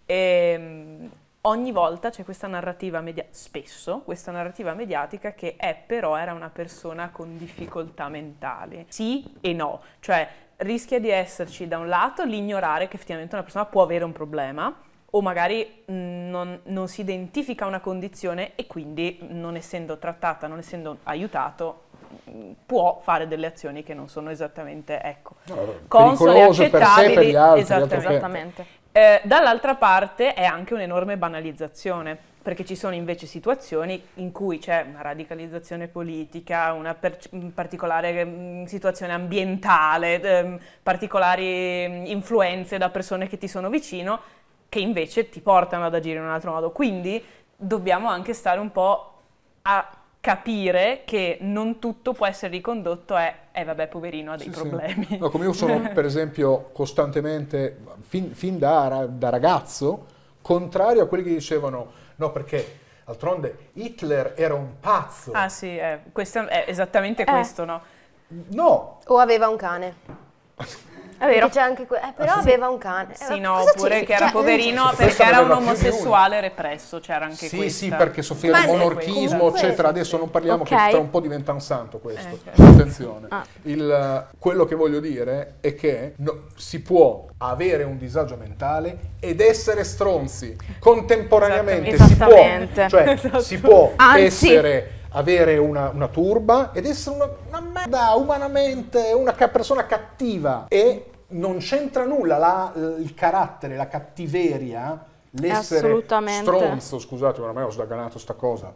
E, 0.06 0.58
mh, 0.58 1.10
ogni 1.42 1.72
volta 1.72 2.10
c'è 2.10 2.24
questa 2.24 2.46
narrativa 2.46 3.00
media- 3.00 3.26
spesso 3.30 4.00
questa 4.04 4.30
narrativa 4.32 4.74
mediatica 4.74 5.32
che 5.32 5.56
è 5.56 5.76
però 5.86 6.16
era 6.16 6.32
una 6.32 6.50
persona 6.50 7.10
con 7.10 7.36
difficoltà 7.36 8.08
mentali. 8.08 8.86
Sì 8.88 9.24
e 9.40 9.52
no, 9.52 9.82
cioè 10.00 10.28
rischia 10.56 10.98
di 10.98 11.08
esserci 11.10 11.68
da 11.68 11.78
un 11.78 11.88
lato 11.88 12.24
l'ignorare 12.24 12.88
che 12.88 12.96
effettivamente 12.96 13.34
una 13.34 13.44
persona 13.44 13.66
può 13.66 13.82
avere 13.82 14.04
un 14.04 14.12
problema 14.12 14.74
o 15.12 15.22
magari 15.22 15.82
mh, 15.86 15.92
non, 15.94 16.60
non 16.64 16.88
si 16.88 17.00
identifica 17.00 17.64
una 17.66 17.80
condizione 17.80 18.52
e 18.56 18.66
quindi 18.66 19.18
non 19.28 19.56
essendo 19.56 19.96
trattata, 19.98 20.46
non 20.46 20.58
essendo 20.58 20.98
aiutato, 21.04 21.84
mh, 22.24 22.50
può 22.66 23.00
fare 23.02 23.26
delle 23.26 23.46
azioni 23.46 23.82
che 23.82 23.94
non 23.94 24.08
sono 24.08 24.30
esattamente, 24.30 25.00
ecco, 25.00 25.36
console, 25.88 26.32
Pericolose 26.32 26.68
per 26.68 26.70
sé 26.70 26.76
e 26.76 26.80
per 26.80 26.82
accettabili, 26.82 27.30
gli 27.30 27.34
altri. 27.36 27.60
esattamente. 27.60 27.94
altro 27.94 28.08
che- 28.08 28.14
Esattamente. 28.16 28.66
Eh, 28.92 29.20
dall'altra 29.24 29.74
parte 29.76 30.34
è 30.34 30.44
anche 30.44 30.74
un'enorme 30.74 31.16
banalizzazione, 31.16 32.18
perché 32.42 32.64
ci 32.64 32.74
sono 32.76 32.94
invece 32.94 33.26
situazioni 33.26 34.02
in 34.14 34.32
cui 34.32 34.58
c'è 34.58 34.84
una 34.88 35.02
radicalizzazione 35.02 35.86
politica, 35.88 36.72
una 36.72 36.94
per- 36.94 37.18
particolare 37.54 38.64
situazione 38.66 39.12
ambientale, 39.12 40.20
ehm, 40.20 40.58
particolari 40.82 42.10
influenze 42.10 42.78
da 42.78 42.88
persone 42.88 43.28
che 43.28 43.38
ti 43.38 43.48
sono 43.48 43.68
vicino, 43.68 44.20
che 44.68 44.80
invece 44.80 45.28
ti 45.28 45.40
portano 45.40 45.86
ad 45.86 45.94
agire 45.94 46.18
in 46.18 46.24
un 46.24 46.30
altro 46.30 46.52
modo. 46.52 46.70
Quindi 46.70 47.22
dobbiamo 47.56 48.08
anche 48.08 48.34
stare 48.34 48.60
un 48.60 48.70
po' 48.70 49.12
a 49.62 49.92
capire 50.20 51.02
che 51.04 51.38
non 51.40 51.78
tutto 51.78 52.12
può 52.12 52.26
essere 52.26 52.52
ricondotto 52.52 53.14
a, 53.14 53.32
eh 53.52 53.64
vabbè, 53.64 53.86
poverino 53.88 54.32
ha 54.32 54.36
dei 54.36 54.48
Sì, 54.48 54.52
sì. 54.52 54.58
problemi. 54.68 55.06
No, 55.18 55.30
come 55.30 55.44
io 55.44 55.52
sono 55.52 55.90
per 55.94 56.04
esempio 56.04 56.70
costantemente, 56.72 57.78
fin, 58.06 58.34
fin 58.34 58.58
da, 58.58 59.06
da 59.08 59.28
ragazzo, 59.30 60.06
contrario 60.42 61.02
a 61.04 61.06
quelli 61.06 61.24
che 61.24 61.30
dicevano 61.30 61.92
no 62.16 62.32
perché 62.32 62.78
d'altronde 63.04 63.70
Hitler 63.74 64.34
era 64.36 64.54
un 64.54 64.80
pazzo. 64.80 65.32
Ah 65.32 65.48
sì, 65.48 65.76
eh, 65.76 66.00
questo 66.12 66.46
è 66.46 66.64
esattamente 66.66 67.22
Eh. 67.22 67.26
questo, 67.26 67.64
no? 67.64 67.80
No, 68.50 68.98
O 69.06 69.18
aveva 69.18 69.48
un 69.48 69.56
cane. 69.56 69.94
È 71.18 71.26
vero. 71.26 71.48
C'è 71.48 71.60
anche 71.60 71.86
que- 71.86 71.98
eh, 71.98 72.12
però 72.16 72.34
aveva 72.34 72.68
un 72.68 72.78
cane. 72.78 73.12
Eh, 73.12 73.16
Sì, 73.16 73.40
ma 73.40 73.48
no, 73.48 73.54
cosa 73.58 73.70
oppure 73.70 73.98
c'è? 74.00 74.04
che 74.06 74.12
era 74.12 74.24
Cioè, 74.26 74.32
poverino 74.32 74.92
perché 74.96 75.22
era 75.22 75.40
un 75.40 75.46
più 75.46 75.56
omosessuale 75.56 76.40
represso, 76.40 77.00
c'era 77.00 77.24
anche 77.24 77.48
sì, 77.48 77.56
questa. 77.56 77.84
sì, 77.84 77.90
perché 77.90 78.22
soffriva 78.22 78.60
di 78.60 78.66
monarchismo, 78.66 79.36
comunque- 79.38 79.60
eccetera. 79.60 79.88
Adesso 79.88 80.16
non 80.16 80.30
parliamo 80.30 80.62
Ok. 80.62 80.68
che 80.68 80.76
tra 80.90 80.98
un 80.98 81.10
po' 81.10 81.20
diventa 81.20 81.52
un 81.52 81.60
santo 81.60 81.98
questo. 81.98 82.28
Eh, 82.34 82.38
certo. 82.44 82.62
Attenzione. 82.62 83.26
Ah. 83.30 83.44
Il, 83.62 84.26
quello 84.38 84.64
che 84.64 84.74
voglio 84.74 85.00
dire 85.00 85.54
è 85.60 85.74
che 85.74 86.14
no- 86.18 86.44
si 86.56 86.80
può 86.82 87.26
avere 87.38 87.82
un 87.84 87.98
disagio 87.98 88.36
mentale 88.36 88.98
ed 89.20 89.40
essere 89.40 89.84
stronzi 89.84 90.56
contemporaneamente. 90.78 91.96
Si 91.98 92.16
può, 92.16 92.26
Esattamente. 92.26 92.88
cioè, 92.88 93.08
Esatto. 93.08 93.40
si 93.40 93.58
può 93.58 93.92
Anzi. 93.96 94.22
essere 94.54 94.90
avere 95.10 95.56
una, 95.58 95.90
una 95.90 96.08
turba 96.08 96.72
ed 96.72 96.86
essere 96.86 97.16
una, 97.16 97.28
una 97.48 97.60
merda 97.60 98.14
umanamente, 98.14 99.12
una 99.14 99.32
ca- 99.32 99.48
persona 99.48 99.86
cattiva 99.86 100.66
e 100.68 101.10
non 101.28 101.58
c'entra 101.58 102.04
nulla 102.04 102.38
la- 102.38 102.72
il 102.74 103.14
carattere, 103.14 103.76
la 103.76 103.88
cattiveria, 103.88 105.04
l'essere 105.30 106.02
stronzo, 106.42 106.98
scusate, 106.98 107.40
ormai 107.40 107.64
ho 107.64 107.70
sdaganato 107.70 108.18
sta 108.18 108.34
cosa, 108.34 108.72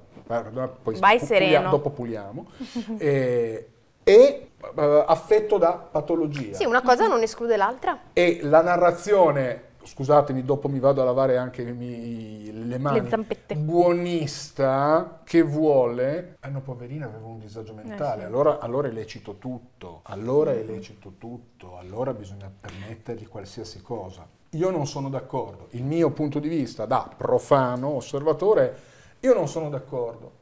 poi 0.83 0.99
Vai 0.99 1.19
pu- 1.19 1.25
sereno. 1.27 1.71
dopo 1.71 1.91
puliamo, 1.91 2.47
e, 2.99 3.69
e, 4.05 4.49
eh, 4.77 5.05
affetto 5.07 5.59
da 5.59 5.73
patologia. 5.73 6.55
Sì, 6.55 6.65
una 6.65 6.83
cosa 6.83 7.07
non 7.07 7.23
esclude 7.23 7.57
l'altra. 7.57 7.99
E 8.13 8.41
la 8.43 8.61
narrazione 8.63 9.71
scusatemi, 9.85 10.45
dopo 10.45 10.69
mi 10.69 10.79
vado 10.79 11.03
a 11.03 11.05
lavare 11.05 11.37
anche 11.37 11.65
mi- 11.65 12.51
le 12.67 12.79
mani. 12.79 13.01
Le 13.01 13.09
zampette. 13.09 13.55
Buonista 13.57 15.21
che 15.25 15.43
vuole. 15.43 16.37
Eh 16.43 16.49
no, 16.49 16.61
poverina, 16.61 17.07
avevo 17.07 17.29
un 17.29 17.39
disagio 17.39 17.75
mentale. 17.75 18.23
sì. 18.23 18.27
Allora, 18.27 18.59
allora 18.59 18.89
è 18.89 18.93
lecito 18.93 19.37
tutto. 19.37 20.01
Allora 20.05 20.53
è 20.53 20.63
lecito 20.63 21.15
tutto. 21.19 21.77
Allora 21.79 22.13
bisogna 22.15 22.51
permettergli 22.61 23.27
qualsiasi 23.29 23.81
cosa. 23.83 24.27
Io 24.51 24.71
non 24.71 24.87
sono 24.87 25.09
d'accordo. 25.09 25.69
Il 25.71 25.83
mio 25.85 26.11
punto 26.11 26.39
di 26.39 26.49
vista 26.49 26.85
da 26.85 27.09
profano, 27.17 27.89
osservatore, 27.89 28.77
io 29.21 29.35
non 29.35 29.49
sono 29.49 29.69
d'accordo. 29.71 30.41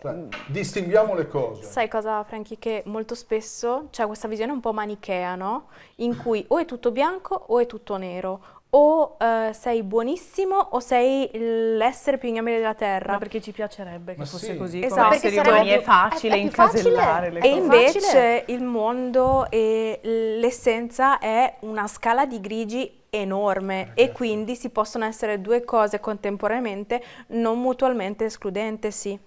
Cioè, 0.00 0.28
distinguiamo 0.46 1.14
le 1.14 1.28
cose. 1.28 1.64
Sai 1.64 1.86
cosa, 1.88 2.24
Franchi? 2.24 2.58
Che 2.58 2.82
molto 2.86 3.14
spesso 3.14 3.88
c'è 3.90 4.06
questa 4.06 4.28
visione 4.28 4.50
un 4.52 4.60
po' 4.60 4.72
manichea, 4.72 5.34
no? 5.34 5.66
In 5.96 6.16
cui 6.16 6.42
o 6.48 6.58
è 6.58 6.64
tutto 6.64 6.90
bianco 6.90 7.34
o 7.34 7.58
è 7.58 7.66
tutto 7.66 7.96
nero. 7.98 8.40
O 8.72 9.16
eh, 9.18 9.50
sei 9.52 9.82
buonissimo 9.82 10.54
o 10.54 10.78
sei 10.78 11.28
l'essere 11.32 12.18
più 12.18 12.28
ignobile 12.28 12.58
della 12.58 12.74
terra. 12.74 13.12
Ma 13.14 13.18
perché 13.18 13.40
ci 13.40 13.50
piacerebbe 13.50 14.12
che 14.12 14.18
Ma 14.20 14.24
fosse 14.26 14.52
sì. 14.52 14.56
così, 14.56 14.78
Esatto. 14.80 14.94
come 14.94 15.08
Perché 15.10 15.26
esseri 15.26 15.34
sarebbe 15.34 15.54
umani 15.56 15.70
è 15.70 15.74
più- 15.76 15.82
facile 15.84 16.34
è- 16.34 16.38
è 16.38 16.40
più 16.42 16.50
facile. 16.52 16.78
incasellare 16.88 17.30
le 17.30 17.38
E 17.38 17.42
cose. 17.42 17.54
invece 17.56 18.00
facile. 18.00 18.44
il 18.46 18.62
mondo 18.62 19.50
e 19.50 20.00
l'essenza 20.38 21.18
è 21.18 21.56
una 21.60 21.88
scala 21.88 22.26
di 22.26 22.40
grigi 22.40 22.98
enorme 23.10 23.90
e 23.94 24.12
quindi 24.12 24.54
si 24.54 24.70
possono 24.70 25.04
essere 25.04 25.40
due 25.40 25.64
cose 25.64 25.98
contemporaneamente 25.98 27.02
non 27.28 27.60
mutualmente 27.60 28.26
escludenti, 28.26 28.92
sì. 28.92 29.18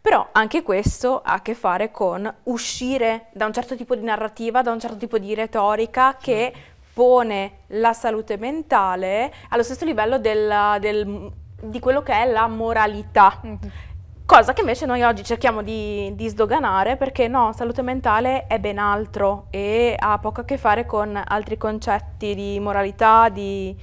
Però 0.00 0.26
anche 0.32 0.62
questo 0.64 1.20
ha 1.24 1.34
a 1.34 1.42
che 1.42 1.54
fare 1.54 1.92
con 1.92 2.28
uscire 2.44 3.26
da 3.32 3.46
un 3.46 3.52
certo 3.52 3.76
tipo 3.76 3.94
di 3.94 4.02
narrativa, 4.02 4.62
da 4.62 4.72
un 4.72 4.80
certo 4.80 4.96
tipo 4.96 5.16
di 5.18 5.32
retorica 5.34 6.16
che 6.20 6.52
pone 7.00 7.60
la 7.68 7.94
salute 7.94 8.36
mentale 8.36 9.32
allo 9.48 9.62
stesso 9.62 9.86
livello 9.86 10.18
della- 10.18 10.76
del- 10.78 11.30
di 11.62 11.78
quello 11.78 12.02
che 12.02 12.12
è 12.12 12.30
la 12.30 12.46
moralità. 12.46 13.40
Cosa 14.26 14.52
che 14.52 14.60
invece 14.60 14.84
noi 14.84 15.02
oggi 15.02 15.24
cerchiamo 15.24 15.62
di, 15.62 16.12
di 16.14 16.28
sdoganare 16.28 16.98
perché 16.98 17.26
no, 17.26 17.54
salute 17.54 17.80
mentale 17.80 18.46
è 18.46 18.58
ben 18.58 18.76
altro 18.76 19.46
e 19.48 19.96
ha 19.98 20.18
poco 20.18 20.42
a 20.42 20.44
che 20.44 20.58
fare 20.58 20.84
con 20.84 21.18
altri 21.26 21.56
concetti 21.56 22.34
di 22.34 22.60
moralità, 22.60 23.30
di... 23.30 23.74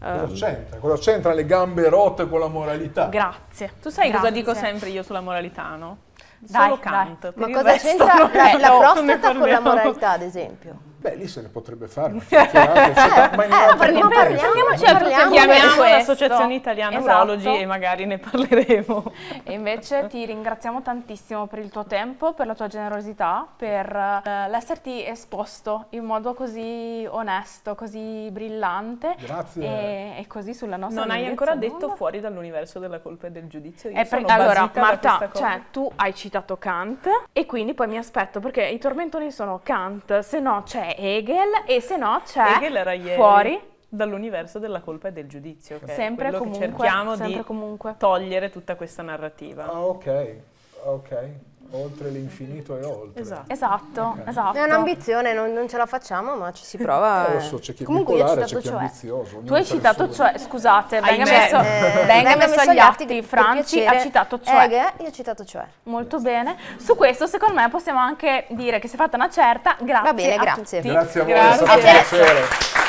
Cosa 0.00 0.24
ehm, 0.24 0.34
c'entra? 0.34 0.78
Cosa 0.80 0.96
c'entra 0.96 1.32
le 1.34 1.46
gambe 1.46 1.88
rotte 1.88 2.28
con 2.28 2.40
la 2.40 2.48
moralità? 2.48 3.06
grazie. 3.06 3.74
Tu 3.80 3.90
sai 3.90 4.10
cosa 4.10 4.22
Grazie. 4.22 4.40
dico 4.42 4.54
sempre 4.54 4.88
io 4.88 5.04
sulla 5.04 5.20
moralità, 5.20 5.76
no? 5.76 5.98
Dai, 6.40 6.62
Solo 6.68 6.80
Kant. 6.80 7.32
dai. 7.32 7.48
Ma 7.52 7.56
cosa 7.56 7.76
c'entra 7.76 8.28
la, 8.32 8.58
la 8.58 8.76
prostata 8.76 9.34
con 9.36 9.48
la 9.48 9.60
moralità, 9.60 10.10
ad 10.10 10.22
esempio? 10.22 10.85
Beh, 11.06 11.14
lì 11.14 11.28
se 11.28 11.40
ne 11.40 11.46
potrebbe 11.48 11.86
fare 11.86 12.14
una 12.14 12.22
chiacchierata, 12.26 12.86
eccetera, 12.90 13.30
ma 13.36 13.44
in 13.44 13.52
Eh, 13.52 13.76
parliamo- 13.76 14.08
parliamoci 14.10 14.84
a 14.86 14.92
parliamo 14.92 15.30
di 15.30 15.36
Chiamiamo 15.36 15.82
l'Associazione 15.84 16.54
Italiana 16.54 16.98
Esatto. 16.98 17.22
Urologi 17.22 17.56
e 17.60 17.64
magari 17.66 18.06
ne 18.06 18.18
parleremo. 18.18 19.12
E 19.44 19.52
invece 19.52 20.08
ti 20.08 20.26
ringraziamo 20.26 20.82
tantissimo 20.82 21.46
per 21.46 21.60
il 21.60 21.70
tuo 21.70 21.84
tempo, 21.84 22.32
per 22.32 22.48
la 22.48 22.56
tua 22.56 22.66
generosità, 22.66 23.46
per 23.56 23.94
eh, 23.94 24.48
l'esserti 24.48 25.06
esposto 25.06 25.86
in 25.90 26.02
modo 26.02 26.34
così 26.34 27.06
onesto, 27.08 27.76
così 27.76 28.28
brillante 28.32 29.14
Grazie. 29.20 29.62
e, 29.64 30.14
e 30.18 30.26
così 30.26 30.54
sulla 30.54 30.76
nostra 30.76 31.02
Non 31.02 31.12
hai 31.12 31.24
ancora 31.24 31.54
detto 31.54 31.90
fuori 31.90 32.18
dall'universo 32.18 32.80
della 32.80 32.98
colpa 32.98 33.28
e 33.28 33.30
del 33.30 33.46
giudizio. 33.46 33.90
Io 33.90 33.96
Eh, 33.96 34.04
per- 34.06 34.22
sono 34.26 34.32
allora, 34.42 34.68
Marta, 34.74 35.30
cioè, 35.32 35.60
tu 35.70 35.88
hai 35.94 36.12
citato 36.16 36.56
Kant 36.56 37.08
e 37.32 37.46
quindi 37.46 37.74
poi 37.74 37.86
mi 37.86 37.96
aspetto 37.96 38.40
perché 38.40 38.64
i 38.64 38.78
tormentoni 38.78 39.30
sono 39.30 39.60
Kant, 39.62 40.18
se 40.18 40.40
no 40.40 40.62
c'è 40.64 40.94
Hegel 40.96 41.64
e 41.66 41.80
se 41.80 41.96
no 41.96 42.20
c'è 42.24 42.56
Hegel 42.56 42.76
era 42.76 42.92
ieri 42.92 43.14
fuori 43.14 43.60
dall'universo 43.88 44.58
della 44.58 44.80
colpa 44.80 45.08
e 45.08 45.12
del 45.12 45.26
giudizio, 45.28 45.78
che 45.78 45.92
sempre 45.92 46.26
è 46.26 46.30
quello 46.30 46.38
comunque, 46.38 46.66
che 46.66 46.72
cerchiamo 46.72 47.16
sempre 47.16 47.36
di 47.36 47.44
comunque. 47.44 47.94
togliere 47.98 48.50
tutta 48.50 48.74
questa 48.74 49.02
narrativa. 49.02 49.66
Ah, 49.66 49.84
ok, 49.86 50.36
ok. 50.84 51.28
Oltre 51.72 52.08
l'infinito 52.10 52.76
e 52.78 52.84
oltre. 52.84 53.20
Esatto. 53.22 53.52
Esatto, 53.52 54.16
esatto. 54.26 54.56
È 54.58 54.62
un'ambizione, 54.62 55.32
non, 55.32 55.52
non 55.52 55.68
ce 55.68 55.76
la 55.76 55.86
facciamo, 55.86 56.34
ma 56.36 56.52
ci 56.52 56.64
si 56.64 56.76
prova. 56.78 57.28
Eh, 57.28 57.34
lo 57.34 57.40
so, 57.40 57.58
c'è 57.58 57.74
chi 57.74 57.82
è 57.82 57.86
Comunque 57.86 58.14
citato 58.16 58.40
c'è 58.40 58.46
chi 58.46 58.54
è 58.56 58.60
cioè. 58.60 58.72
ambizioso. 58.74 59.42
Tu 59.44 59.54
hai 59.54 59.64
citato 59.64 60.10
cioè, 60.12 60.38
scusate, 60.38 61.00
venga 61.00 61.24
Ahimè. 61.24 61.38
messo, 61.38 61.56
Eh, 61.60 62.04
venga 62.06 62.36
messo 62.36 62.60
agli 62.60 62.78
atti, 62.78 63.22
Franci 63.22 63.76
piacere. 63.78 63.96
ha 63.96 64.00
citato 64.00 64.40
cioè. 64.40 64.62
Eghe, 64.64 64.92
io 64.98 65.08
ho 65.08 65.12
citato 65.12 65.44
cioè. 65.44 65.64
Molto 65.84 66.18
bene. 66.20 66.56
Su 66.78 66.94
questo, 66.96 67.26
secondo 67.26 67.54
me, 67.60 67.68
possiamo 67.68 67.98
anche 67.98 68.46
dire 68.50 68.78
che 68.78 68.88
si 68.88 68.94
è 68.94 68.98
fatta 68.98 69.16
una 69.16 69.30
certa. 69.30 69.76
Grazie. 69.80 70.04
Va 70.04 70.14
bene, 70.14 70.34
a 70.34 70.38
grazie. 70.38 70.80
tutti. 70.80 70.92
Grazie 70.92 71.20
a 71.20 71.24
voi, 71.24 71.32
Grazie. 71.32 71.50
è 71.50 71.56
stato 71.56 71.72
un 71.74 71.80
piacere. 71.80 72.85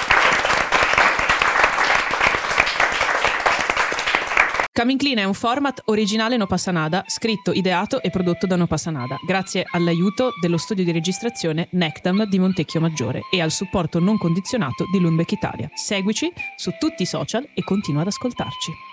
Coming 4.77 4.99
Clean 4.99 5.17
è 5.17 5.23
un 5.23 5.33
format 5.33 5.81
originale 5.85 6.37
No 6.37 6.45
Passanada, 6.45 7.03
scritto, 7.07 7.51
ideato 7.51 7.99
e 7.99 8.11
prodotto 8.11 8.45
da 8.45 8.55
No 8.55 8.67
Passanada, 8.67 9.17
grazie 9.25 9.65
all'aiuto 9.67 10.33
dello 10.39 10.57
studio 10.57 10.83
di 10.83 10.91
registrazione 10.91 11.67
Nectam 11.71 12.25
di 12.25 12.37
Montecchio 12.37 12.79
Maggiore 12.79 13.21
e 13.31 13.41
al 13.41 13.49
supporto 13.49 13.97
non 13.97 14.19
condizionato 14.19 14.85
di 14.91 14.99
Lundbeck 14.99 15.31
Italia. 15.31 15.67
Seguici 15.73 16.31
su 16.55 16.73
tutti 16.77 17.01
i 17.01 17.07
social 17.07 17.49
e 17.55 17.63
continua 17.63 18.01
ad 18.01 18.07
ascoltarci. 18.07 18.87